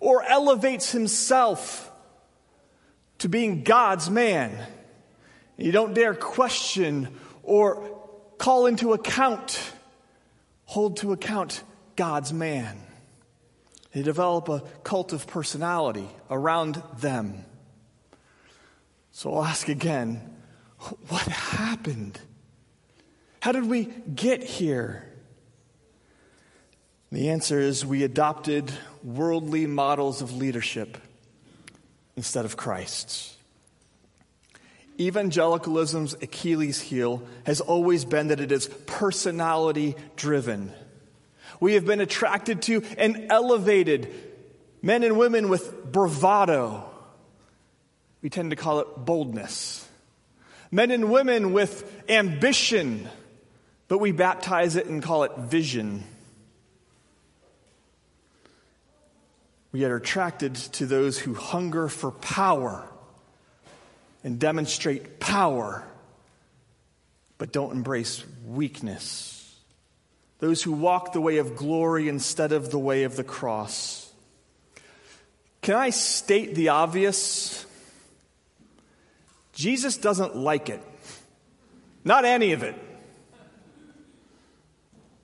or 0.00 0.24
elevates 0.24 0.90
himself 0.90 1.92
to 3.18 3.28
being 3.28 3.62
God's 3.62 4.10
man. 4.10 4.50
You 5.56 5.70
don't 5.70 5.94
dare 5.94 6.16
question 6.16 7.06
or 7.44 7.99
call 8.40 8.64
into 8.64 8.94
account, 8.94 9.60
hold 10.64 10.96
to 10.96 11.12
account 11.12 11.62
God's 11.94 12.32
man. 12.32 12.80
They 13.92 14.02
develop 14.02 14.48
a 14.48 14.60
cult 14.82 15.12
of 15.12 15.26
personality 15.26 16.08
around 16.30 16.82
them. 16.98 17.44
So 19.12 19.34
I'll 19.34 19.44
ask 19.44 19.68
again 19.68 20.36
what 21.08 21.22
happened? 21.22 22.18
How 23.40 23.52
did 23.52 23.66
we 23.66 23.84
get 24.14 24.42
here? 24.42 25.04
The 27.12 27.28
answer 27.28 27.60
is 27.60 27.84
we 27.84 28.04
adopted 28.04 28.72
worldly 29.04 29.66
models 29.66 30.22
of 30.22 30.34
leadership 30.34 30.96
instead 32.16 32.46
of 32.46 32.56
Christ's. 32.56 33.36
Evangelicalism's 34.98 36.14
Achilles 36.14 36.80
heel 36.80 37.22
has 37.44 37.60
always 37.60 38.04
been 38.04 38.28
that 38.28 38.40
it 38.40 38.52
is 38.52 38.68
personality 38.86 39.94
driven. 40.16 40.72
We 41.60 41.74
have 41.74 41.84
been 41.84 42.00
attracted 42.00 42.62
to 42.62 42.82
and 42.98 43.26
elevated 43.30 44.12
men 44.82 45.02
and 45.02 45.18
women 45.18 45.48
with 45.48 45.92
bravado. 45.92 46.84
We 48.22 48.30
tend 48.30 48.50
to 48.50 48.56
call 48.56 48.80
it 48.80 48.88
boldness. 48.96 49.86
Men 50.70 50.90
and 50.90 51.10
women 51.10 51.52
with 51.52 52.02
ambition, 52.08 53.08
but 53.88 53.98
we 53.98 54.12
baptize 54.12 54.76
it 54.76 54.86
and 54.86 55.02
call 55.02 55.24
it 55.24 55.36
vision. 55.36 56.04
We 59.72 59.84
are 59.84 59.96
attracted 59.96 60.54
to 60.54 60.86
those 60.86 61.18
who 61.18 61.34
hunger 61.34 61.88
for 61.88 62.10
power 62.10 62.89
and 64.22 64.38
demonstrate 64.38 65.20
power, 65.20 65.84
but 67.38 67.52
don't 67.52 67.72
embrace 67.72 68.24
weakness. 68.46 69.36
Those 70.38 70.62
who 70.62 70.72
walk 70.72 71.12
the 71.12 71.20
way 71.20 71.38
of 71.38 71.56
glory 71.56 72.08
instead 72.08 72.52
of 72.52 72.70
the 72.70 72.78
way 72.78 73.04
of 73.04 73.16
the 73.16 73.24
cross. 73.24 74.10
Can 75.62 75.74
I 75.74 75.90
state 75.90 76.54
the 76.54 76.70
obvious? 76.70 77.66
Jesus 79.52 79.98
doesn't 79.98 80.36
like 80.36 80.70
it. 80.70 80.82
Not 82.04 82.24
any 82.24 82.52
of 82.52 82.62
it. 82.62 82.74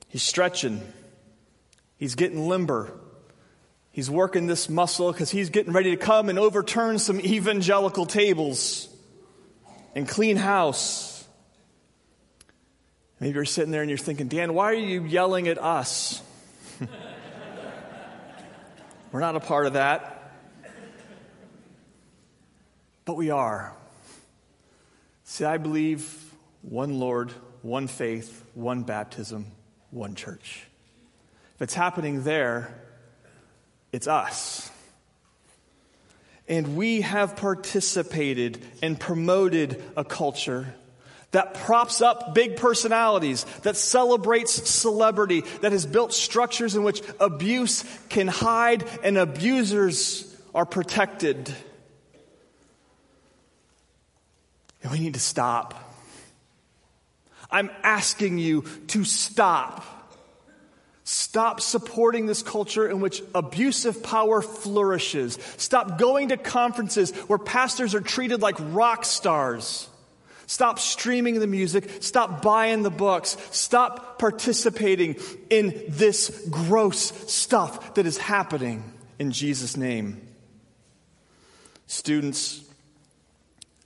He's 0.09 0.23
stretching. 0.23 0.81
He's 1.99 2.15
getting 2.15 2.49
limber. 2.49 2.93
He's 3.97 4.11
working 4.11 4.47
this 4.47 4.69
muscle 4.69 5.11
because 5.11 5.31
he's 5.31 5.49
getting 5.49 5.73
ready 5.73 5.93
to 5.93 5.97
come 5.97 6.29
and 6.29 6.39
overturn 6.39 6.99
some 6.99 7.19
evangelical 7.19 8.05
tables 8.05 8.91
and 9.95 10.07
clean 10.07 10.37
house. 10.37 11.27
Maybe 13.21 13.33
you're 13.33 13.47
sitting 13.47 13.71
there 13.71 13.81
and 13.81 13.89
you're 13.89 13.97
thinking, 13.97 14.29
Dan, 14.29 14.53
why 14.53 14.73
are 14.73 14.75
you 14.75 15.05
yelling 15.05 15.49
at 15.49 15.57
us? 15.57 16.21
We're 19.13 19.21
not 19.21 19.35
a 19.35 19.41
part 19.41 19.65
of 19.65 19.73
that. 19.73 20.35
But 23.07 23.15
we 23.15 23.31
are. 23.31 23.73
See, 25.25 25.47
I 25.47 25.57
believe 25.57 26.35
one 26.61 26.99
Lord, 26.99 27.33
one 27.63 27.87
faith, 27.87 28.45
one 28.53 28.83
baptism, 28.83 29.47
one 29.91 30.17
church. 30.17 30.67
If 31.55 31.63
it's 31.63 31.73
happening 31.73 32.25
there, 32.25 32.75
it's 33.93 34.07
us. 34.07 34.71
And 36.49 36.77
we 36.77 37.01
have 37.01 37.37
participated 37.37 38.65
and 38.83 38.99
promoted 38.99 39.83
a 39.97 40.05
culture 40.05 40.73
that 41.33 41.55
props 41.55 42.01
up 42.01 42.35
big 42.35 42.57
personalities, 42.57 43.45
that 43.63 43.77
celebrates 43.77 44.69
celebrity, 44.71 45.43
that 45.61 45.73
has 45.73 45.85
built 45.85 46.13
structures 46.15 46.77
in 46.77 46.85
which 46.85 47.03
abuse 47.21 47.85
can 48.09 48.29
hide 48.29 48.85
and 49.03 49.19
abusers 49.19 50.35
are 50.55 50.65
protected. 50.65 51.53
And 54.83 54.93
we 54.93 55.01
need 55.01 55.15
to 55.15 55.21
stop. 55.21 55.75
I'm 57.51 57.71
asking 57.83 58.39
you 58.39 58.65
to 58.89 59.05
stop. 59.05 59.85
Stop 61.09 61.61
supporting 61.61 62.27
this 62.27 62.43
culture 62.43 62.91
in 62.91 62.99
which 62.99 63.23
abusive 63.33 64.03
power 64.03 64.43
flourishes. 64.43 65.39
Stop 65.57 65.99
going 65.99 66.31
to 66.31 66.37
conferences 66.37 67.13
where 67.29 67.39
pastors 67.39 67.95
are 67.95 68.01
treated 68.01 68.43
like 68.43 68.57
rock 68.59 69.05
stars. 69.05 69.89
Stop 70.49 70.81
streaming 70.81 71.39
the 71.39 71.47
music. 71.47 71.89
Stop 72.01 72.43
buying 72.43 72.83
the 72.83 72.91
books. 72.91 73.37
Stop 73.53 74.19
participating 74.19 75.15
in 75.49 75.81
this 75.89 76.49
gross 76.51 77.13
stuff 77.33 77.95
that 77.95 78.05
is 78.05 78.19
happening 78.19 78.83
in 79.21 79.31
Jesus' 79.31 79.77
name. 79.77 80.21
Students, 81.87 82.66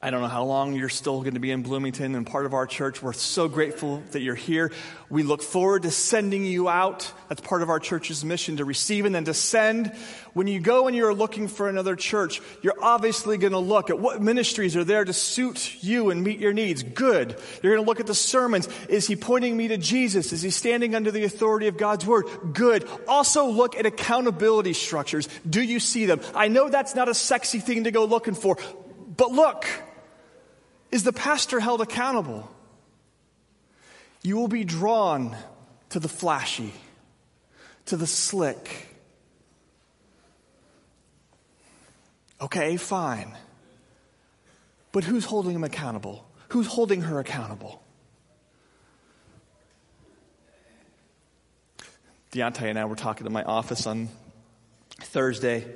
I 0.02 0.08
don't 0.08 0.22
know 0.22 0.28
how 0.28 0.44
long 0.44 0.72
you're 0.72 0.88
still 0.88 1.20
going 1.20 1.34
to 1.34 1.40
be 1.40 1.50
in 1.50 1.60
Bloomington 1.60 2.14
and 2.14 2.26
part 2.26 2.46
of 2.46 2.54
our 2.54 2.66
church. 2.66 3.02
We're 3.02 3.12
so 3.12 3.48
grateful 3.48 4.02
that 4.12 4.20
you're 4.20 4.34
here. 4.34 4.72
We 5.10 5.24
look 5.24 5.42
forward 5.42 5.82
to 5.82 5.90
sending 5.90 6.42
you 6.42 6.70
out. 6.70 7.12
That's 7.28 7.42
part 7.42 7.60
of 7.60 7.68
our 7.68 7.78
church's 7.78 8.24
mission 8.24 8.56
to 8.56 8.64
receive 8.64 9.04
and 9.04 9.14
then 9.14 9.26
to 9.26 9.34
send. 9.34 9.88
When 10.32 10.46
you 10.46 10.58
go 10.58 10.86
and 10.86 10.96
you're 10.96 11.12
looking 11.12 11.48
for 11.48 11.68
another 11.68 11.96
church, 11.96 12.40
you're 12.62 12.82
obviously 12.82 13.36
going 13.36 13.52
to 13.52 13.58
look 13.58 13.90
at 13.90 13.98
what 13.98 14.22
ministries 14.22 14.74
are 14.74 14.84
there 14.84 15.04
to 15.04 15.12
suit 15.12 15.84
you 15.84 16.08
and 16.08 16.24
meet 16.24 16.38
your 16.38 16.54
needs. 16.54 16.82
Good. 16.82 17.38
You're 17.62 17.74
going 17.74 17.84
to 17.84 17.86
look 17.86 18.00
at 18.00 18.06
the 18.06 18.14
sermons. 18.14 18.70
Is 18.88 19.06
he 19.06 19.16
pointing 19.16 19.54
me 19.54 19.68
to 19.68 19.76
Jesus? 19.76 20.32
Is 20.32 20.40
he 20.40 20.48
standing 20.48 20.94
under 20.94 21.10
the 21.10 21.24
authority 21.24 21.66
of 21.66 21.76
God's 21.76 22.06
word? 22.06 22.24
Good. 22.54 22.88
Also 23.06 23.48
look 23.48 23.76
at 23.76 23.84
accountability 23.84 24.72
structures. 24.72 25.28
Do 25.46 25.60
you 25.60 25.78
see 25.78 26.06
them? 26.06 26.22
I 26.34 26.48
know 26.48 26.70
that's 26.70 26.94
not 26.94 27.10
a 27.10 27.14
sexy 27.14 27.58
thing 27.58 27.84
to 27.84 27.90
go 27.90 28.06
looking 28.06 28.32
for, 28.32 28.56
but 29.14 29.30
look. 29.32 29.66
Is 30.90 31.04
the 31.04 31.12
pastor 31.12 31.60
held 31.60 31.80
accountable? 31.80 32.50
You 34.22 34.36
will 34.36 34.48
be 34.48 34.64
drawn 34.64 35.36
to 35.90 36.00
the 36.00 36.08
flashy, 36.08 36.72
to 37.86 37.96
the 37.96 38.06
slick. 38.06 38.88
Okay, 42.40 42.76
fine. 42.76 43.36
But 44.92 45.04
who's 45.04 45.24
holding 45.24 45.54
him 45.54 45.64
accountable? 45.64 46.26
Who's 46.48 46.66
holding 46.66 47.02
her 47.02 47.20
accountable? 47.20 47.82
Deontay 52.32 52.70
and 52.70 52.78
I 52.78 52.84
were 52.84 52.96
talking 52.96 53.26
in 53.26 53.32
my 53.32 53.42
office 53.42 53.86
on 53.86 54.08
Thursday. 55.00 55.66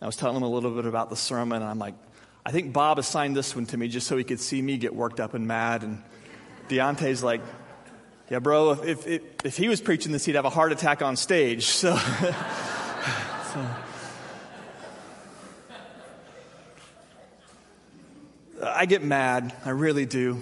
I 0.00 0.06
was 0.06 0.16
telling 0.16 0.36
him 0.36 0.42
a 0.42 0.48
little 0.48 0.70
bit 0.70 0.86
about 0.86 1.10
the 1.10 1.16
sermon, 1.16 1.62
and 1.62 1.70
I'm 1.70 1.78
like, 1.78 1.94
I 2.44 2.50
think 2.50 2.72
Bob 2.72 2.98
assigned 2.98 3.36
this 3.36 3.54
one 3.54 3.66
to 3.66 3.76
me 3.76 3.88
just 3.88 4.06
so 4.06 4.16
he 4.16 4.24
could 4.24 4.40
see 4.40 4.62
me 4.62 4.78
get 4.78 4.94
worked 4.94 5.20
up 5.20 5.34
and 5.34 5.46
mad. 5.46 5.82
And 5.82 6.02
Deontay's 6.68 7.22
like, 7.22 7.40
yeah, 8.30 8.38
bro, 8.38 8.72
if, 8.72 9.06
if, 9.06 9.22
if 9.44 9.56
he 9.56 9.68
was 9.68 9.80
preaching 9.80 10.12
this, 10.12 10.24
he'd 10.24 10.34
have 10.34 10.44
a 10.44 10.50
heart 10.50 10.72
attack 10.72 11.02
on 11.02 11.16
stage. 11.16 11.66
So, 11.78 11.96
so. 13.54 13.66
I 18.62 18.86
get 18.86 19.02
mad. 19.02 19.54
I 19.64 19.70
really 19.70 20.04
do. 20.04 20.40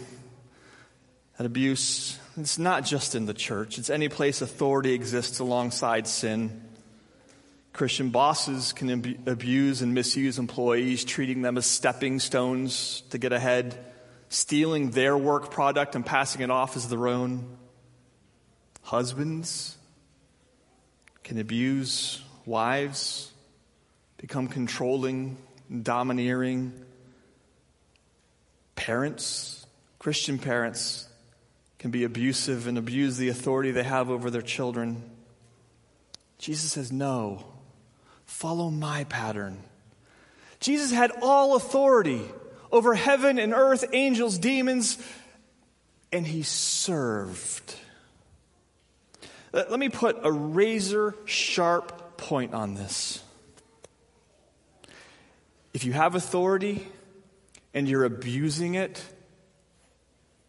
At 1.39 1.47
abuse. 1.47 2.19
It's 2.37 2.59
not 2.59 2.85
just 2.85 3.15
in 3.15 3.27
the 3.27 3.35
church, 3.35 3.79
it's 3.79 3.89
any 3.89 4.09
place 4.09 4.43
authority 4.43 4.93
exists 4.93 5.39
alongside 5.39 6.07
sin. 6.07 6.66
Christian 7.77 8.09
bosses 8.09 8.73
can 8.73 8.91
ab- 8.91 9.29
abuse 9.29 9.83
and 9.83 9.93
misuse 9.93 10.39
employees, 10.39 11.05
treating 11.05 11.43
them 11.43 11.59
as 11.59 11.67
stepping 11.67 12.21
stones 12.21 13.03
to 13.11 13.19
get 13.19 13.35
ahead, 13.35 13.77
stealing 14.31 14.93
their 14.93 15.17
work 15.17 15.51
product 15.51 15.95
and 15.95 16.05
passing 16.05 16.41
it 16.41 16.51
off 16.51 16.75
as 16.75 16.89
their 16.89 17.07
own. 17.07 17.59
Husbands 18.81 19.77
can 21.23 21.39
abuse 21.39 22.23
wives, 22.47 23.31
become 24.17 24.49
controlling, 24.49 25.37
domineering. 25.83 26.73
Parents, 28.75 29.67
Christian 29.99 30.39
parents, 30.39 31.07
can 31.79 31.91
be 31.91 32.05
abusive 32.05 32.69
and 32.69 32.79
abuse 32.79 33.19
the 33.19 33.29
authority 33.29 33.71
they 33.71 33.83
have 33.83 34.09
over 34.09 34.31
their 34.31 34.41
children. 34.41 35.03
Jesus 36.39 36.73
says, 36.73 36.91
No. 36.91 37.45
Follow 38.27 38.71
my 38.71 39.05
pattern. 39.05 39.63
Jesus 40.61 40.91
had 40.91 41.13
all 41.23 41.57
authority 41.57 42.23
over 42.71 42.95
heaven 42.95 43.39
and 43.39 43.55
earth, 43.55 43.85
angels, 43.93 44.39
demons, 44.39 44.99
and 46.13 46.27
he 46.27 46.43
served. 46.43 47.75
Let 49.53 49.79
me 49.79 49.89
put 49.89 50.19
a 50.23 50.31
razor 50.31 51.15
sharp 51.25 52.19
point 52.19 52.53
on 52.53 52.75
this. 52.75 53.23
If 55.73 55.85
you 55.85 55.93
have 55.93 56.15
authority 56.15 56.87
and 57.73 57.89
you're 57.89 58.05
abusing 58.05 58.75
it, 58.75 59.03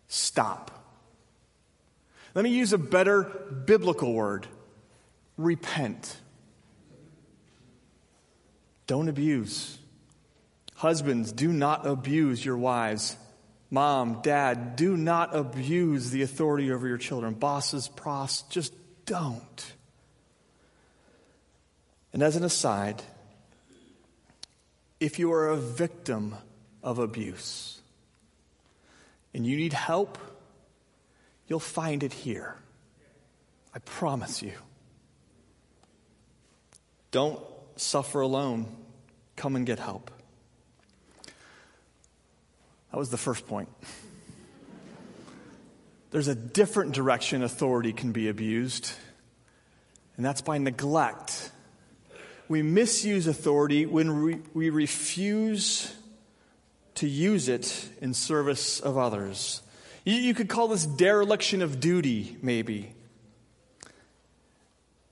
stop. 0.08 0.72
Let 2.34 2.44
me 2.44 2.50
use 2.52 2.74
a 2.74 2.78
better 2.78 3.24
biblical 3.24 4.14
word 4.14 4.48
repent. 5.38 6.18
Don't 8.88 9.10
abuse. 9.10 9.78
Husbands, 10.76 11.32
do 11.32 11.52
not 11.52 11.86
abuse 11.86 12.44
your 12.44 12.58
wives. 12.58 13.18
Mom, 13.70 14.22
dad, 14.22 14.78
do 14.78 14.96
not 14.96 15.36
abuse 15.36 16.10
the 16.10 16.22
authority 16.22 16.72
over 16.72 16.88
your 16.88 16.98
children. 16.98 17.34
Bosses, 17.34 17.90
pros, 17.90 18.44
just 18.50 18.74
don't. 19.06 19.74
And 22.14 22.24
as 22.24 22.36
an 22.38 22.44
aside, 22.44 23.04
if 25.00 25.20
you 25.20 25.34
are 25.34 25.50
a 25.50 25.58
victim 25.58 26.36
of 26.82 26.98
abuse 26.98 27.80
and 29.34 29.46
you 29.46 29.58
need 29.58 29.74
help, 29.74 30.18
you'll 31.48 31.60
find 31.60 32.04
it 32.04 32.14
here. 32.14 32.56
I 33.76 33.80
promise 33.80 34.42
you. 34.42 34.54
Don't 37.12 37.40
suffer 37.78 38.22
alone. 38.22 38.68
Come 39.36 39.56
and 39.56 39.66
get 39.66 39.80
help. 39.80 40.12
That 42.92 42.98
was 42.98 43.10
the 43.10 43.18
first 43.18 43.48
point. 43.48 43.70
There's 46.12 46.28
a 46.28 46.36
different 46.36 46.94
direction 46.94 47.44
authority 47.44 47.94
can 47.94 48.12
be 48.12 48.30
abused, 48.30 48.92
and 50.16 50.26
that's 50.26 50.42
by 50.42 50.58
neglect. 50.58 51.52
We 52.48 52.62
misuse 52.62 53.28
authority 53.28 53.86
when 53.86 54.24
we, 54.24 54.40
we 54.54 54.70
refuse 54.70 55.94
to 56.96 57.08
use 57.08 57.50
it 57.50 57.90
in 58.02 58.14
service 58.14 58.80
of 58.80 58.98
others. 58.98 59.62
You, 60.06 60.16
you 60.16 60.34
could 60.34 60.48
call 60.48 60.70
this 60.70 60.86
dereliction 60.86 61.62
of 61.62 61.80
duty, 61.80 62.38
maybe. 62.42 62.94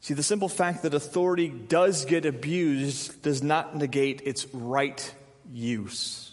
See, 0.06 0.14
the 0.14 0.22
simple 0.22 0.50
fact 0.50 0.84
that 0.84 0.94
authority 0.94 1.50
does 1.50 2.06
get 2.06 2.28
abused 2.28 3.24
does 3.24 3.42
not 3.42 3.76
negate 3.76 4.22
its 4.24 4.46
right 4.54 5.16
use. 5.52 6.30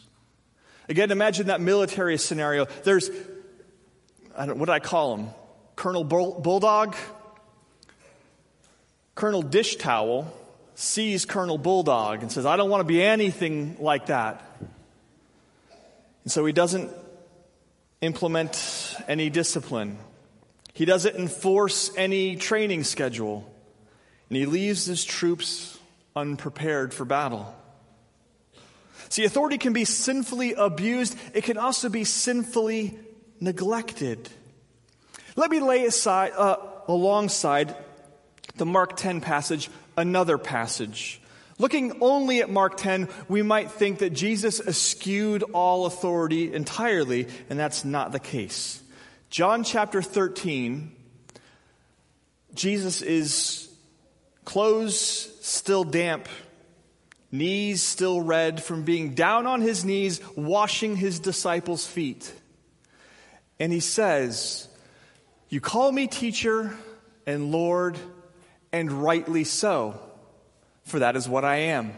Again, 0.91 1.11
imagine 1.11 1.47
that 1.47 1.63
military 1.63 2.19
scenario. 2.19 2.67
There's, 2.85 3.11
I 4.37 4.45
don't, 4.45 4.59
what 4.59 4.67
do 4.67 4.73
I 4.73 4.79
call 4.79 5.17
him? 5.17 5.31
Colonel 5.75 6.05
Bulldog? 6.05 6.95
Colonel 9.15 9.41
Dish 9.41 9.77
Towel 9.77 10.31
sees 10.75 11.25
Colonel 11.25 11.57
Bulldog 11.57 12.21
and 12.21 12.31
says, 12.31 12.45
I 12.45 12.59
don't 12.59 12.69
want 12.69 12.83
to 12.83 12.87
be 12.87 13.03
anything 13.03 13.79
like 13.81 14.05
that. 14.09 14.45
And 16.25 16.31
so 16.31 16.45
he 16.45 16.53
doesn't 16.53 16.91
implement 18.03 18.97
any 19.09 19.31
discipline. 19.31 19.97
He 20.75 20.85
doesn't 20.85 21.17
enforce 21.17 21.91
any 21.97 22.37
training 22.37 22.85
schedule. 22.85 23.49
And 24.33 24.39
he 24.39 24.47
leaves 24.47 24.87
his 24.87 25.05
troops 25.05 25.79
unprepared 26.17 26.95
for 26.95 27.05
battle. 27.05 27.55
See, 29.11 29.27
authority 29.27 29.59
can 29.59 29.75
be 29.75 29.85
sinfully 29.85 30.55
abused, 30.55 31.19
it 31.35 31.45
can 31.45 31.59
also 31.59 31.91
be 31.91 32.05
sinfully 32.05 32.99
neglected. 33.41 34.31
Let 35.37 35.51
me 35.51 35.61
lay 35.61 35.85
aside, 35.85 36.33
uh, 36.35 36.57
alongside 36.89 37.77
the 38.57 38.65
Mark 38.65 38.97
10 38.97 39.21
passage, 39.21 39.69
another 39.99 40.39
passage. 40.39 41.21
Looking 41.59 41.99
only 42.01 42.41
at 42.41 42.49
Mark 42.49 42.79
10, 42.79 43.11
we 43.29 43.43
might 43.43 43.71
think 43.71 43.99
that 43.99 44.15
Jesus 44.15 44.67
eschewed 44.67 45.43
all 45.53 45.85
authority 45.85 46.55
entirely, 46.55 47.29
and 47.51 47.59
that's 47.59 47.85
not 47.85 48.13
the 48.13 48.19
case. 48.19 48.83
John 49.29 49.63
chapter 49.63 50.01
13, 50.01 50.91
Jesus 52.55 53.03
is 53.03 53.69
clothes 54.45 54.97
still 55.41 55.85
damp, 55.85 56.29
knees 57.31 57.83
still 57.83 58.21
red 58.21 58.63
from 58.63 58.83
being 58.83 59.15
down 59.15 59.47
on 59.47 59.61
his 59.61 59.85
knees, 59.85 60.21
washing 60.37 60.97
his 60.97 61.21
disciples' 61.21 61.87
feet. 61.87 62.33
And 63.59 63.73
he 63.73 63.81
says, 63.81 64.69
You 65.49 65.61
call 65.61 65.93
me 65.93 66.07
teacher 66.07 66.77
and 67.27 67.53
Lord, 67.53 67.99
and 68.73 68.91
rightly 68.91 69.45
so, 69.45 70.01
for 70.85 70.99
that 70.99 71.17
is 71.17 71.29
what 71.29 71.45
I 71.45 71.57
am. 71.57 71.93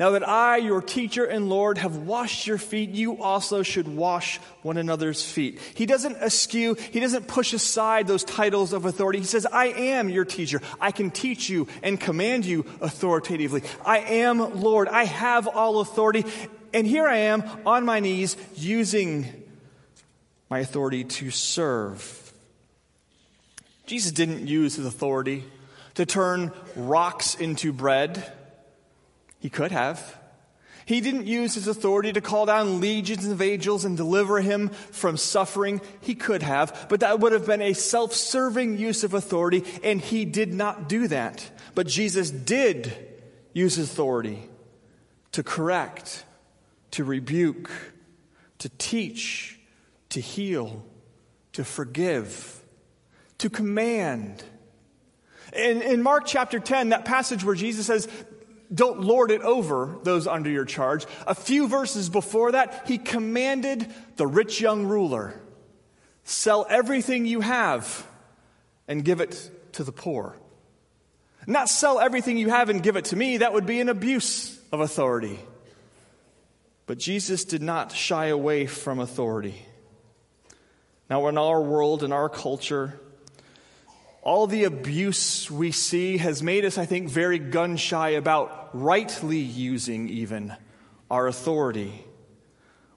Now 0.00 0.12
that 0.12 0.26
I, 0.26 0.56
your 0.56 0.80
teacher 0.80 1.26
and 1.26 1.50
Lord, 1.50 1.76
have 1.76 1.98
washed 1.98 2.46
your 2.46 2.56
feet, 2.56 2.88
you 2.88 3.22
also 3.22 3.62
should 3.62 3.86
wash 3.86 4.38
one 4.62 4.78
another's 4.78 5.22
feet. 5.22 5.60
He 5.74 5.84
doesn't 5.84 6.16
eschew, 6.16 6.74
he 6.90 7.00
doesn't 7.00 7.28
push 7.28 7.52
aside 7.52 8.06
those 8.06 8.24
titles 8.24 8.72
of 8.72 8.86
authority. 8.86 9.18
He 9.18 9.26
says, 9.26 9.44
I 9.44 9.66
am 9.66 10.08
your 10.08 10.24
teacher. 10.24 10.62
I 10.80 10.90
can 10.90 11.10
teach 11.10 11.50
you 11.50 11.68
and 11.82 12.00
command 12.00 12.46
you 12.46 12.64
authoritatively. 12.80 13.62
I 13.84 13.98
am 13.98 14.62
Lord. 14.62 14.88
I 14.88 15.04
have 15.04 15.46
all 15.46 15.80
authority. 15.80 16.24
And 16.72 16.86
here 16.86 17.06
I 17.06 17.18
am 17.18 17.44
on 17.66 17.84
my 17.84 18.00
knees 18.00 18.38
using 18.56 19.26
my 20.48 20.60
authority 20.60 21.04
to 21.04 21.30
serve. 21.30 22.32
Jesus 23.84 24.12
didn't 24.12 24.46
use 24.46 24.76
his 24.76 24.86
authority 24.86 25.44
to 25.96 26.06
turn 26.06 26.52
rocks 26.74 27.34
into 27.34 27.70
bread. 27.74 28.32
He 29.40 29.50
could 29.50 29.72
have. 29.72 30.18
He 30.86 31.00
didn't 31.00 31.26
use 31.26 31.54
his 31.54 31.68
authority 31.68 32.12
to 32.12 32.20
call 32.20 32.46
down 32.46 32.80
legions 32.80 33.26
of 33.26 33.40
angels 33.40 33.84
and 33.84 33.96
deliver 33.96 34.40
him 34.40 34.68
from 34.68 35.16
suffering. 35.16 35.80
He 36.00 36.14
could 36.14 36.42
have, 36.42 36.86
but 36.88 37.00
that 37.00 37.20
would 37.20 37.32
have 37.32 37.46
been 37.46 37.62
a 37.62 37.74
self 37.74 38.12
serving 38.12 38.78
use 38.78 39.04
of 39.04 39.14
authority, 39.14 39.64
and 39.84 40.00
he 40.00 40.24
did 40.24 40.52
not 40.52 40.88
do 40.88 41.08
that. 41.08 41.48
But 41.74 41.86
Jesus 41.86 42.30
did 42.30 42.92
use 43.52 43.76
his 43.76 43.90
authority 43.90 44.48
to 45.32 45.42
correct, 45.42 46.24
to 46.92 47.04
rebuke, 47.04 47.70
to 48.58 48.68
teach, 48.68 49.58
to 50.08 50.20
heal, 50.20 50.84
to 51.52 51.64
forgive, 51.64 52.60
to 53.38 53.48
command. 53.48 54.42
In, 55.52 55.82
in 55.82 56.02
Mark 56.02 56.26
chapter 56.26 56.58
10, 56.58 56.90
that 56.90 57.04
passage 57.04 57.44
where 57.44 57.54
Jesus 57.54 57.86
says, 57.86 58.08
don't 58.72 59.00
lord 59.00 59.30
it 59.30 59.42
over 59.42 59.98
those 60.04 60.26
under 60.26 60.50
your 60.50 60.64
charge. 60.64 61.06
A 61.26 61.34
few 61.34 61.66
verses 61.66 62.08
before 62.08 62.52
that, 62.52 62.84
he 62.86 62.98
commanded 62.98 63.92
the 64.16 64.26
rich 64.26 64.60
young 64.60 64.86
ruler 64.86 65.40
sell 66.22 66.64
everything 66.68 67.26
you 67.26 67.40
have 67.40 68.06
and 68.86 69.04
give 69.04 69.20
it 69.20 69.50
to 69.72 69.82
the 69.82 69.90
poor. 69.90 70.36
Not 71.46 71.68
sell 71.68 71.98
everything 71.98 72.36
you 72.36 72.50
have 72.50 72.68
and 72.68 72.82
give 72.82 72.96
it 72.96 73.06
to 73.06 73.16
me, 73.16 73.38
that 73.38 73.52
would 73.52 73.66
be 73.66 73.80
an 73.80 73.88
abuse 73.88 74.60
of 74.70 74.80
authority. 74.80 75.40
But 76.86 76.98
Jesus 76.98 77.44
did 77.44 77.62
not 77.62 77.92
shy 77.92 78.26
away 78.26 78.66
from 78.66 79.00
authority. 79.00 79.64
Now, 81.08 81.26
in 81.28 81.38
our 81.38 81.60
world, 81.60 82.04
in 82.04 82.12
our 82.12 82.28
culture, 82.28 83.00
all 84.22 84.46
the 84.46 84.64
abuse 84.64 85.50
we 85.50 85.72
see 85.72 86.18
has 86.18 86.42
made 86.42 86.64
us, 86.64 86.76
I 86.76 86.84
think, 86.86 87.08
very 87.08 87.38
gun 87.38 87.76
shy 87.76 88.10
about 88.10 88.70
rightly 88.72 89.38
using 89.38 90.08
even 90.08 90.54
our 91.10 91.26
authority. 91.26 92.04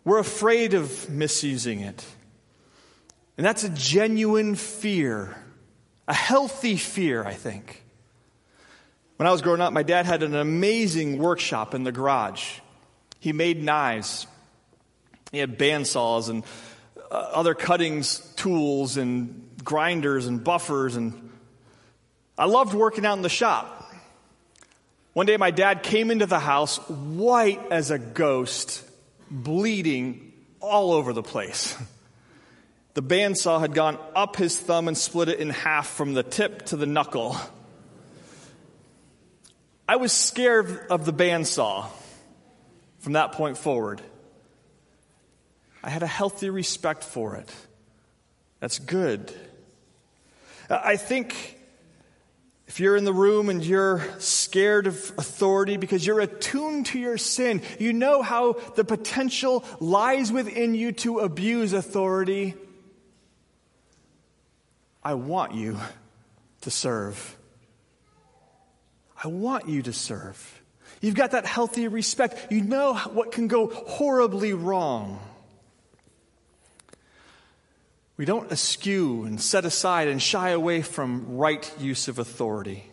We're 0.04 0.20
afraid 0.20 0.74
of 0.74 1.10
misusing 1.10 1.80
it. 1.80 2.06
And 3.38 3.46
that's 3.46 3.64
a 3.64 3.70
genuine 3.70 4.56
fear, 4.56 5.36
a 6.08 6.14
healthy 6.14 6.76
fear, 6.76 7.24
I 7.24 7.34
think. 7.34 7.84
When 9.16 9.26
I 9.26 9.32
was 9.32 9.42
growing 9.42 9.62
up, 9.62 9.72
my 9.72 9.84
dad 9.84 10.06
had 10.06 10.24
an 10.24 10.36
amazing 10.36 11.18
workshop 11.18 11.74
in 11.74 11.84
the 11.84 11.92
garage. 11.92 12.60
He 13.20 13.32
made 13.32 13.64
knives, 13.64 14.28
he 15.32 15.40
had 15.40 15.58
bandsaws 15.58 16.30
and 16.30 16.44
uh, 16.98 17.16
other 17.16 17.56
cuttings 17.56 18.20
tools 18.36 18.98
and 18.98 19.43
grinders 19.64 20.28
and 20.28 20.44
buffers 20.44 20.96
and 20.96 21.32
I 22.38 22.46
loved 22.46 22.74
working 22.74 23.06
out 23.06 23.18
in 23.18 23.22
the 23.22 23.30
shop. 23.30 23.92
One 25.14 25.28
day 25.28 25.38
my 25.38 25.52
dad 25.52 25.84
came 25.84 26.10
into 26.10 26.26
the 26.26 26.40
house 26.40 26.78
white 26.90 27.62
as 27.72 27.92
a 27.92 28.00
ghost, 28.00 28.84
bleeding 29.30 30.34
all 30.60 30.92
over 30.92 31.14
the 31.14 31.22
place. 31.22 31.78
The 32.96 33.04
bandsaw 33.04 33.60
had 33.60 33.74
gone 33.74 33.98
up 34.16 34.36
his 34.36 34.60
thumb 34.60 34.88
and 34.88 34.98
split 34.98 35.30
it 35.30 35.40
in 35.40 35.50
half 35.50 35.88
from 35.88 36.14
the 36.14 36.24
tip 36.24 36.66
to 36.68 36.78
the 36.78 36.86
knuckle. 36.86 37.36
I 39.88 39.96
was 39.98 40.12
scared 40.12 40.88
of 40.90 41.06
the 41.06 41.14
bandsaw 41.14 41.88
from 43.00 43.14
that 43.14 43.34
point 43.34 43.58
forward. 43.58 44.02
I 45.84 45.90
had 45.90 46.04
a 46.04 46.08
healthy 46.08 46.50
respect 46.50 47.04
for 47.04 47.36
it. 47.36 47.52
That's 48.60 48.80
good. 48.80 49.34
Uh, 50.70 50.80
I 50.84 50.98
think 50.98 51.60
if 52.68 52.80
you're 52.80 52.96
in 52.96 53.04
the 53.04 53.14
room 53.14 53.50
and 53.50 53.64
you're 53.64 54.04
scared 54.20 54.88
of 54.88 54.96
authority 55.18 55.78
because 55.78 56.06
you're 56.06 56.22
attuned 56.22 56.88
to 56.88 57.00
your 57.00 57.18
sin, 57.18 57.62
you 57.80 57.94
know 57.94 58.22
how 58.22 58.54
the 58.76 58.84
potential 58.84 59.64
lies 59.80 60.32
within 60.32 60.74
you 60.74 60.92
to 60.94 61.20
abuse 61.20 61.74
authority. 61.74 62.56
I 65.04 65.16
want 65.16 65.54
you 65.54 65.78
to 66.62 66.72
serve. 66.72 67.38
I 69.24 69.28
want 69.28 69.68
you 69.68 69.82
to 69.84 69.94
serve. 69.94 70.62
You've 71.02 71.16
got 71.16 71.32
that 71.32 71.46
healthy 71.46 71.88
respect. 71.90 72.52
You 72.52 72.62
know 72.62 72.94
what 72.96 73.34
can 73.34 73.48
go 73.48 73.68
horribly 73.68 74.54
wrong. 74.54 75.20
We 78.16 78.26
don't 78.26 78.52
eschew 78.52 79.24
and 79.24 79.42
set 79.42 79.66
aside 79.66 80.08
and 80.08 80.22
shy 80.22 80.50
away 80.50 80.82
from 80.84 81.38
right 81.38 81.72
use 81.80 82.08
of 82.08 82.20
authority. 82.20 82.86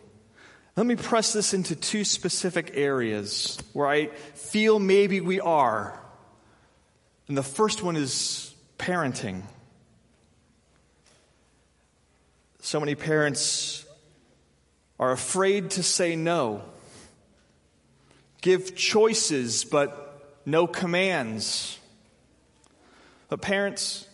Let 0.75 0.85
me 0.85 0.95
press 0.95 1.33
this 1.33 1.53
into 1.53 1.75
two 1.75 2.03
specific 2.03 2.71
areas 2.73 3.59
where 3.73 3.87
I 3.87 4.07
feel 4.07 4.79
maybe 4.79 5.21
we 5.21 5.39
are. 5.39 5.99
And 7.27 7.37
the 7.37 7.43
first 7.43 7.83
one 7.83 7.95
is 7.95 8.55
parenting. 8.79 9.43
So 12.61 12.79
many 12.79 12.95
parents 12.95 13.85
are 14.99 15.11
afraid 15.11 15.71
to 15.71 15.83
say 15.83 16.15
no, 16.15 16.61
give 18.41 18.75
choices, 18.75 19.65
but 19.65 20.39
no 20.45 20.67
commands. 20.67 21.77
But 23.29 23.41
parents, 23.41 24.07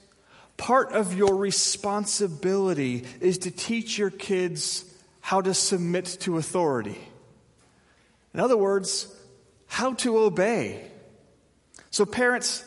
Part 0.58 0.92
of 0.92 1.14
your 1.14 1.36
responsibility 1.36 3.06
is 3.22 3.38
to 3.40 3.52
teach 3.52 3.98
your 3.98 4.10
kids 4.10 4.84
how 5.22 5.42
to 5.42 5.54
submit 5.54 6.06
to 6.22 6.38
authority. 6.38 6.98
In 8.34 8.40
other 8.40 8.58
words, 8.58 9.08
how 9.68 9.94
to 9.94 10.18
obey. 10.18 10.84
So, 11.92 12.06
parents, 12.06 12.64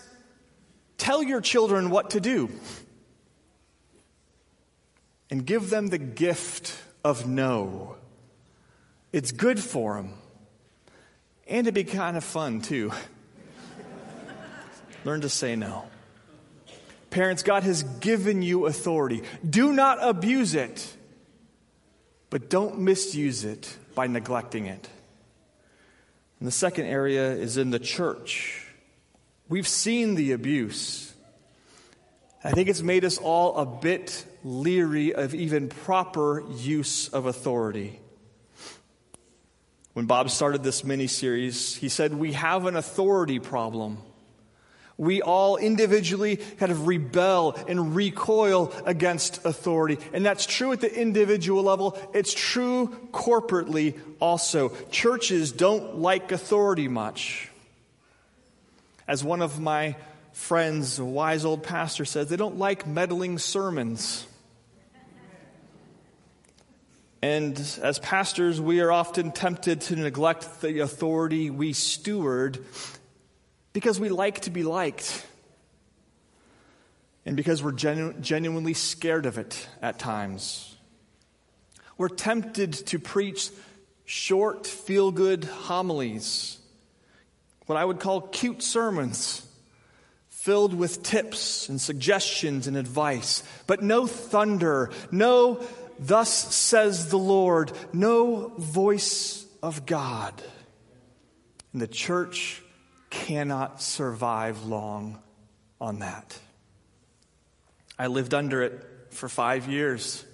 tell 0.98 1.22
your 1.22 1.40
children 1.40 1.90
what 1.90 2.10
to 2.10 2.20
do 2.20 2.50
and 5.30 5.44
give 5.44 5.70
them 5.70 5.88
the 5.88 5.98
gift 5.98 6.76
of 7.04 7.26
no. 7.26 7.96
It's 9.12 9.32
good 9.32 9.58
for 9.58 9.96
them. 9.96 10.14
And 11.46 11.66
it'd 11.66 11.74
be 11.74 11.84
kind 11.84 12.16
of 12.16 12.24
fun, 12.24 12.60
too. 12.60 12.92
Learn 15.04 15.22
to 15.22 15.28
say 15.28 15.56
no. 15.56 15.84
Parents, 17.10 17.42
God 17.42 17.64
has 17.64 17.82
given 17.82 18.40
you 18.40 18.66
authority. 18.66 19.22
Do 19.48 19.72
not 19.72 19.98
abuse 20.00 20.54
it, 20.54 20.96
but 22.30 22.48
don't 22.48 22.80
misuse 22.80 23.44
it 23.44 23.76
by 23.94 24.06
neglecting 24.06 24.66
it. 24.66 24.88
And 26.38 26.46
the 26.46 26.52
second 26.52 26.86
area 26.86 27.32
is 27.32 27.56
in 27.56 27.70
the 27.70 27.78
church. 27.78 28.66
We've 29.48 29.68
seen 29.68 30.14
the 30.14 30.32
abuse. 30.32 31.12
I 32.42 32.52
think 32.52 32.68
it's 32.68 32.80
made 32.80 33.04
us 33.04 33.18
all 33.18 33.56
a 33.56 33.66
bit 33.66 34.24
leery 34.42 35.12
of 35.12 35.34
even 35.34 35.68
proper 35.68 36.42
use 36.56 37.08
of 37.08 37.26
authority. 37.26 38.00
When 39.92 40.06
Bob 40.06 40.30
started 40.30 40.62
this 40.62 40.84
mini 40.84 41.08
series, 41.08 41.74
he 41.74 41.88
said, 41.88 42.14
We 42.14 42.32
have 42.32 42.64
an 42.66 42.76
authority 42.76 43.40
problem. 43.40 43.98
We 45.00 45.22
all 45.22 45.56
individually 45.56 46.36
kind 46.36 46.70
of 46.70 46.86
rebel 46.86 47.56
and 47.66 47.96
recoil 47.96 48.70
against 48.84 49.46
authority. 49.46 49.96
And 50.12 50.26
that's 50.26 50.44
true 50.44 50.72
at 50.72 50.82
the 50.82 50.94
individual 50.94 51.62
level. 51.62 51.98
It's 52.12 52.34
true 52.34 53.08
corporately 53.10 53.98
also. 54.20 54.68
Churches 54.90 55.52
don't 55.52 55.96
like 55.96 56.32
authority 56.32 56.86
much. 56.86 57.48
As 59.08 59.24
one 59.24 59.40
of 59.40 59.58
my 59.58 59.96
friends, 60.34 60.98
a 60.98 61.04
wise 61.06 61.46
old 61.46 61.62
pastor, 61.62 62.04
says, 62.04 62.28
they 62.28 62.36
don't 62.36 62.58
like 62.58 62.86
meddling 62.86 63.38
sermons. 63.38 64.26
And 67.22 67.58
as 67.82 67.98
pastors, 68.00 68.60
we 68.60 68.80
are 68.80 68.92
often 68.92 69.32
tempted 69.32 69.80
to 69.82 69.96
neglect 69.96 70.60
the 70.60 70.80
authority 70.80 71.48
we 71.48 71.72
steward 71.72 72.62
because 73.72 74.00
we 74.00 74.08
like 74.08 74.40
to 74.40 74.50
be 74.50 74.62
liked 74.62 75.26
and 77.26 77.36
because 77.36 77.62
we're 77.62 77.72
genu- 77.72 78.14
genuinely 78.20 78.74
scared 78.74 79.26
of 79.26 79.38
it 79.38 79.68
at 79.82 79.98
times. 79.98 80.76
We're 81.98 82.08
tempted 82.08 82.72
to 82.72 82.98
preach 82.98 83.50
short, 84.04 84.66
feel 84.66 85.12
good 85.12 85.44
homilies, 85.44 86.58
what 87.66 87.76
I 87.76 87.84
would 87.84 88.00
call 88.00 88.22
cute 88.22 88.62
sermons, 88.62 89.46
filled 90.28 90.74
with 90.74 91.02
tips 91.02 91.68
and 91.68 91.80
suggestions 91.80 92.66
and 92.66 92.76
advice, 92.76 93.42
but 93.66 93.82
no 93.82 94.06
thunder, 94.06 94.90
no 95.12 95.62
Thus 96.00 96.54
says 96.54 97.10
the 97.10 97.18
Lord, 97.18 97.72
no 97.92 98.54
voice 98.56 99.44
of 99.62 99.84
God. 99.84 100.32
And 101.74 101.82
the 101.82 101.86
church 101.86 102.62
cannot 103.10 103.82
survive 103.82 104.64
long 104.64 105.18
on 105.80 105.98
that. 105.98 106.38
I 107.98 108.06
lived 108.06 108.32
under 108.32 108.62
it 108.62 108.86
for 109.10 109.28
five 109.28 109.68
years, 109.68 110.24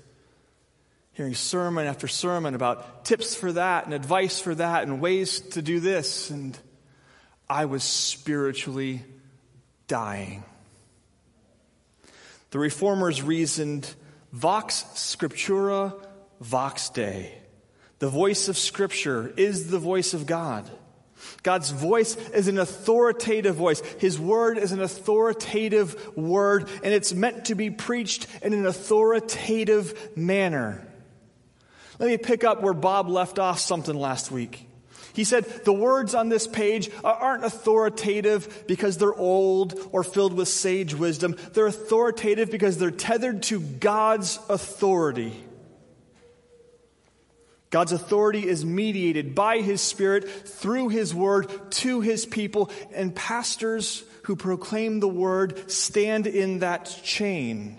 hearing 1.12 1.35
sermon 1.35 1.87
after 1.87 2.07
sermon 2.07 2.55
about 2.55 3.05
tips 3.05 3.35
for 3.35 3.53
that 3.53 3.87
and 3.87 3.95
advice 3.95 4.39
for 4.39 4.55
that 4.55 4.85
and 4.85 5.01
ways 5.01 5.41
to 5.41 5.62
do 5.62 5.81
this. 5.81 6.31
And 6.31 6.57
I 7.49 7.65
was 7.65 7.83
spiritually 7.83 9.03
dying. 9.89 10.45
The 12.51 12.59
reformers 12.59 13.23
reasoned 13.23 13.93
Vox 14.33 14.85
Scriptura, 14.95 15.95
Vox 16.41 16.91
Dei. 16.91 17.33
The 17.99 18.09
voice 18.09 18.49
of 18.49 18.59
Scripture 18.59 19.33
is 19.37 19.71
the 19.71 19.79
voice 19.79 20.12
of 20.12 20.27
God. 20.27 20.71
God's 21.43 21.71
voice 21.71 22.17
is 22.31 22.49
an 22.49 22.59
authoritative 22.59 23.55
voice. 23.55 23.81
His 23.99 24.19
word 24.19 24.59
is 24.59 24.73
an 24.73 24.83
authoritative 24.83 26.17
word, 26.17 26.69
and 26.83 26.93
it's 26.93 27.15
meant 27.15 27.47
to 27.47 27.55
be 27.55 27.71
preached 27.71 28.27
in 28.43 28.53
an 28.53 28.67
authoritative 28.67 30.17
manner. 30.17 30.87
Let 31.99 32.09
me 32.09 32.19
pick 32.19 32.45
up 32.45 32.62
where 32.62 32.75
Bob 32.75 33.09
left 33.09 33.39
off 33.39 33.59
something 33.59 33.97
last 33.97 34.31
week. 34.31 34.67
He 35.15 35.25
said 35.25 35.45
the 35.65 35.73
words 35.73 36.15
on 36.15 36.29
this 36.29 36.47
page 36.47 36.91
aren't 37.03 37.43
authoritative 37.43 38.65
because 38.67 38.99
they're 38.99 39.15
old 39.15 39.75
or 39.91 40.05
filled 40.05 40.35
with 40.35 40.49
sage 40.49 40.95
wisdom. 40.95 41.37
They're 41.55 41.67
authoritative 41.67 42.51
because 42.51 42.77
they're 42.77 42.91
tethered 42.91 43.43
to 43.45 43.61
God's 43.61 44.39
authority. 44.51 45.45
God's 47.77 47.93
authority 47.93 48.49
is 48.49 48.65
mediated 48.65 49.35
by 49.35 49.59
His 49.59 49.83
Spirit 49.83 50.27
through 50.49 50.89
His 50.89 51.15
Word 51.15 51.51
to 51.73 52.01
His 52.01 52.25
people, 52.25 52.71
and 52.95 53.15
pastors 53.15 54.03
who 54.23 54.35
proclaim 54.35 54.99
the 54.99 55.09
Word 55.09 55.71
stand 55.71 56.27
in 56.27 56.61
that 56.61 56.87
chain. 57.05 57.79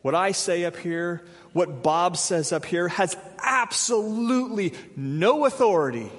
What 0.00 0.14
I 0.14 0.32
say 0.32 0.64
up 0.64 0.78
here, 0.78 1.22
what 1.52 1.82
Bob 1.82 2.16
says 2.16 2.50
up 2.50 2.64
here, 2.64 2.88
has 2.88 3.14
absolutely 3.42 4.72
no 4.96 5.44
authority. 5.44 6.10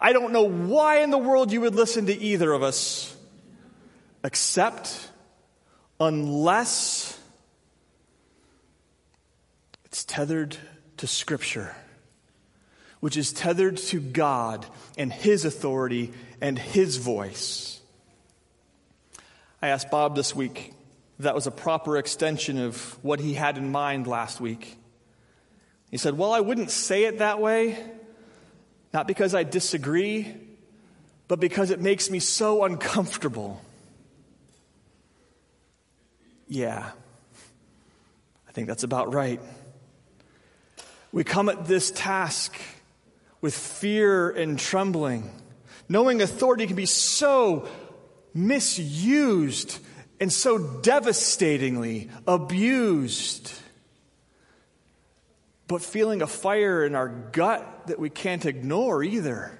I 0.00 0.12
don't 0.12 0.32
know 0.32 0.48
why 0.48 1.00
in 1.00 1.10
the 1.10 1.18
world 1.18 1.50
you 1.50 1.62
would 1.62 1.74
listen 1.74 2.06
to 2.06 2.16
either 2.16 2.52
of 2.52 2.62
us, 2.62 3.12
except 4.22 5.10
unless 5.98 7.18
it's 9.84 10.04
tethered 10.04 10.56
to 10.98 11.06
Scripture, 11.06 11.74
which 13.00 13.16
is 13.16 13.32
tethered 13.32 13.76
to 13.76 14.00
God 14.00 14.66
and 14.96 15.12
His 15.12 15.44
authority 15.44 16.12
and 16.40 16.58
His 16.58 16.96
voice. 16.96 17.80
I 19.60 19.68
asked 19.68 19.90
Bob 19.90 20.14
this 20.14 20.34
week 20.34 20.72
if 21.18 21.24
that 21.24 21.34
was 21.34 21.46
a 21.46 21.50
proper 21.50 21.96
extension 21.96 22.58
of 22.58 22.98
what 23.02 23.20
he 23.20 23.34
had 23.34 23.56
in 23.56 23.72
mind 23.72 24.06
last 24.06 24.40
week. 24.40 24.76
He 25.90 25.96
said, 25.96 26.18
Well, 26.18 26.32
I 26.32 26.40
wouldn't 26.40 26.70
say 26.70 27.04
it 27.04 27.18
that 27.18 27.40
way, 27.40 27.78
not 28.92 29.06
because 29.06 29.34
I 29.34 29.42
disagree, 29.42 30.34
but 31.26 31.40
because 31.40 31.70
it 31.70 31.80
makes 31.80 32.10
me 32.10 32.18
so 32.18 32.64
uncomfortable. 32.64 33.62
Yeah, 36.48 36.90
I 38.48 38.52
think 38.52 38.68
that's 38.68 38.84
about 38.84 39.12
right. 39.12 39.40
We 41.16 41.24
come 41.24 41.48
at 41.48 41.64
this 41.64 41.90
task 41.92 42.54
with 43.40 43.54
fear 43.54 44.28
and 44.28 44.58
trembling, 44.58 45.30
knowing 45.88 46.20
authority 46.20 46.66
can 46.66 46.76
be 46.76 46.84
so 46.84 47.66
misused 48.34 49.78
and 50.20 50.30
so 50.30 50.58
devastatingly 50.58 52.10
abused 52.26 53.50
but 55.68 55.80
feeling 55.80 56.20
a 56.20 56.26
fire 56.26 56.84
in 56.84 56.94
our 56.94 57.08
gut 57.08 57.86
that 57.86 57.98
we 57.98 58.10
can't 58.10 58.44
ignore 58.44 59.02
either. 59.02 59.58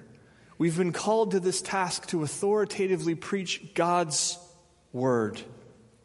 We've 0.59 0.77
been 0.77 0.93
called 0.93 1.31
to 1.31 1.39
this 1.39 1.59
task 1.63 2.05
to 2.09 2.21
authoritatively 2.21 3.15
preach 3.15 3.73
God's 3.73 4.37
word, 4.93 5.41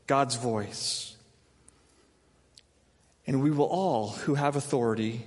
God's 0.06 0.36
voice. 0.36 1.14
And 3.26 3.42
we 3.42 3.50
will 3.50 3.66
all 3.66 4.12
who 4.12 4.34
have 4.34 4.56
authority 4.56 5.26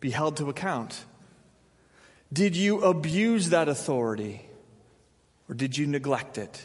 be 0.00 0.10
held 0.10 0.36
to 0.38 0.48
account. 0.48 1.04
Did 2.32 2.56
you 2.56 2.80
abuse 2.82 3.50
that 3.50 3.68
authority 3.68 4.46
or 5.48 5.54
did 5.54 5.78
you 5.78 5.86
neglect 5.86 6.38
it? 6.38 6.62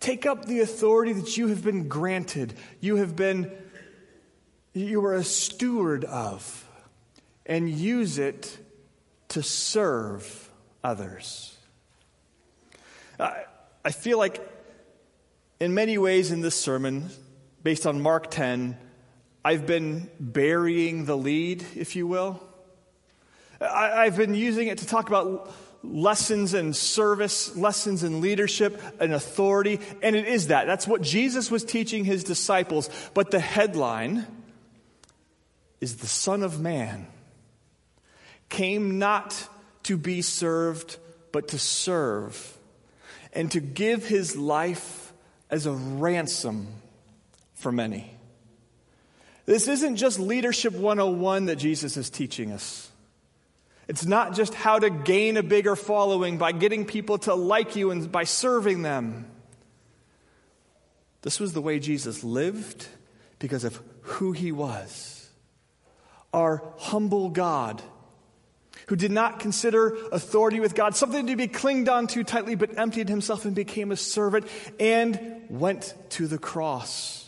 Take 0.00 0.26
up 0.26 0.44
the 0.44 0.60
authority 0.60 1.12
that 1.12 1.36
you 1.36 1.48
have 1.48 1.62
been 1.64 1.88
granted. 1.88 2.54
You 2.80 2.96
have 2.96 3.16
been 3.16 3.50
you 4.74 5.04
are 5.04 5.14
a 5.14 5.24
steward 5.24 6.04
of 6.04 6.68
and 7.44 7.68
use 7.68 8.18
it 8.18 8.58
to 9.28 9.42
serve 9.42 10.50
others. 10.82 11.56
I, 13.18 13.44
I 13.84 13.90
feel 13.90 14.18
like, 14.18 14.40
in 15.60 15.74
many 15.74 15.98
ways, 15.98 16.30
in 16.30 16.40
this 16.40 16.58
sermon, 16.58 17.10
based 17.62 17.86
on 17.86 18.00
Mark 18.00 18.30
10, 18.30 18.76
I've 19.44 19.66
been 19.66 20.08
burying 20.20 21.04
the 21.04 21.16
lead, 21.16 21.64
if 21.74 21.96
you 21.96 22.06
will. 22.06 22.42
I, 23.60 24.04
I've 24.04 24.16
been 24.16 24.34
using 24.34 24.68
it 24.68 24.78
to 24.78 24.86
talk 24.86 25.08
about 25.08 25.52
lessons 25.82 26.54
in 26.54 26.72
service, 26.74 27.56
lessons 27.56 28.04
in 28.04 28.20
leadership 28.20 28.80
and 29.00 29.12
authority, 29.12 29.80
and 30.00 30.14
it 30.14 30.28
is 30.28 30.48
that. 30.48 30.66
That's 30.66 30.86
what 30.86 31.02
Jesus 31.02 31.50
was 31.50 31.64
teaching 31.64 32.04
his 32.04 32.22
disciples. 32.22 32.88
But 33.14 33.30
the 33.30 33.40
headline, 33.40 34.26
is 35.82 35.96
the 35.96 36.06
Son 36.06 36.44
of 36.44 36.60
Man, 36.60 37.08
came 38.48 39.00
not 39.00 39.48
to 39.82 39.96
be 39.96 40.22
served, 40.22 40.96
but 41.32 41.48
to 41.48 41.58
serve, 41.58 42.56
and 43.32 43.50
to 43.50 43.58
give 43.58 44.06
his 44.06 44.36
life 44.36 45.12
as 45.50 45.66
a 45.66 45.72
ransom 45.72 46.68
for 47.54 47.72
many. 47.72 48.11
This 49.44 49.68
isn't 49.68 49.96
just 49.96 50.18
leadership 50.18 50.72
101 50.72 51.46
that 51.46 51.56
Jesus 51.56 51.96
is 51.96 52.10
teaching 52.10 52.52
us. 52.52 52.90
It's 53.88 54.06
not 54.06 54.34
just 54.34 54.54
how 54.54 54.78
to 54.78 54.90
gain 54.90 55.36
a 55.36 55.42
bigger 55.42 55.76
following 55.76 56.38
by 56.38 56.52
getting 56.52 56.84
people 56.84 57.18
to 57.18 57.34
like 57.34 57.74
you 57.74 57.90
and 57.90 58.10
by 58.10 58.24
serving 58.24 58.82
them. 58.82 59.26
This 61.22 61.40
was 61.40 61.52
the 61.52 61.60
way 61.60 61.78
Jesus 61.78 62.22
lived 62.22 62.86
because 63.38 63.64
of 63.64 63.80
who 64.02 64.32
he 64.32 64.52
was 64.52 65.18
our 66.32 66.62
humble 66.78 67.28
God 67.28 67.82
who 68.86 68.96
did 68.96 69.10
not 69.10 69.38
consider 69.38 69.96
authority 70.12 70.60
with 70.60 70.74
God 70.74 70.96
something 70.96 71.26
to 71.26 71.36
be 71.36 71.46
clinged 71.46 71.88
on 71.88 72.06
to 72.08 72.24
tightly, 72.24 72.54
but 72.54 72.78
emptied 72.78 73.08
himself 73.08 73.44
and 73.44 73.54
became 73.54 73.92
a 73.92 73.96
servant 73.96 74.46
and 74.80 75.42
went 75.48 75.94
to 76.10 76.26
the 76.26 76.38
cross. 76.38 77.21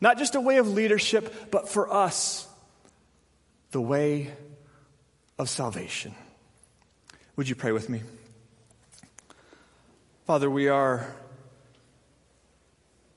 Not 0.00 0.18
just 0.18 0.34
a 0.34 0.40
way 0.40 0.58
of 0.58 0.68
leadership, 0.68 1.50
but 1.50 1.68
for 1.68 1.92
us, 1.92 2.48
the 3.70 3.80
way 3.80 4.32
of 5.38 5.48
salvation. 5.48 6.14
Would 7.36 7.48
you 7.48 7.54
pray 7.54 7.72
with 7.72 7.88
me? 7.88 8.02
Father, 10.26 10.48
we 10.48 10.68
are 10.68 11.12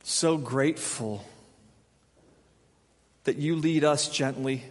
so 0.04 0.38
grateful 0.38 1.24
that 3.26 3.38
you 3.38 3.56
lead 3.56 3.84
us 3.84 4.10
gently 4.10 4.63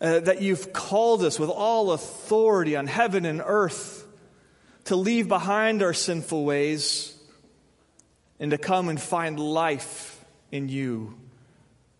uh, 0.00 0.20
that 0.20 0.42
you've 0.42 0.72
called 0.72 1.22
us 1.22 1.38
with 1.38 1.50
all 1.50 1.92
authority 1.92 2.76
on 2.76 2.86
heaven 2.86 3.24
and 3.24 3.42
earth 3.44 4.06
to 4.84 4.96
leave 4.96 5.26
behind 5.26 5.82
our 5.82 5.94
sinful 5.94 6.44
ways 6.44 7.16
and 8.38 8.50
to 8.50 8.58
come 8.58 8.88
and 8.88 9.00
find 9.00 9.40
life 9.40 10.15
in 10.56 10.68
you, 10.68 11.14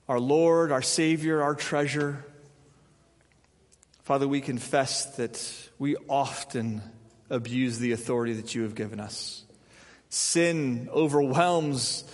our 0.09 0.19
Lord, 0.19 0.73
our 0.73 0.83
Savior, 0.83 1.42
our 1.42 1.55
treasure. 1.55 2.25
Father, 4.03 4.27
we 4.27 4.40
confess 4.40 5.16
that 5.16 5.53
we 5.79 5.97
often 6.09 6.83
abuse 7.29 7.79
the 7.79 7.92
authority 7.92 8.33
that 8.35 8.55
you 8.55 8.62
have 8.62 8.75
given 8.75 8.99
us. 8.99 9.45
Sin 10.09 10.88
overwhelms 10.92 12.05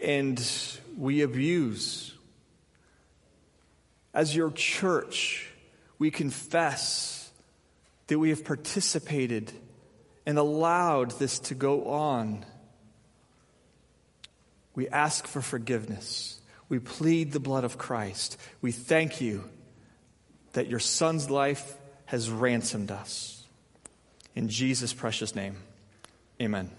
and 0.00 0.42
we 0.96 1.20
abuse. 1.22 2.14
As 4.14 4.34
your 4.34 4.50
church, 4.50 5.50
we 5.98 6.10
confess 6.10 7.30
that 8.06 8.18
we 8.18 8.30
have 8.30 8.44
participated 8.44 9.52
and 10.24 10.38
allowed 10.38 11.18
this 11.18 11.38
to 11.40 11.54
go 11.54 11.88
on. 11.88 12.46
We 14.74 14.88
ask 14.88 15.26
for 15.26 15.42
forgiveness. 15.42 16.40
We 16.68 16.78
plead 16.78 17.32
the 17.32 17.40
blood 17.40 17.64
of 17.64 17.78
Christ. 17.78 18.38
We 18.60 18.72
thank 18.72 19.20
you 19.20 19.44
that 20.52 20.68
your 20.68 20.80
Son's 20.80 21.30
life 21.30 21.76
has 22.06 22.30
ransomed 22.30 22.90
us. 22.90 23.44
In 24.34 24.48
Jesus' 24.48 24.92
precious 24.92 25.34
name, 25.34 25.56
amen. 26.40 26.70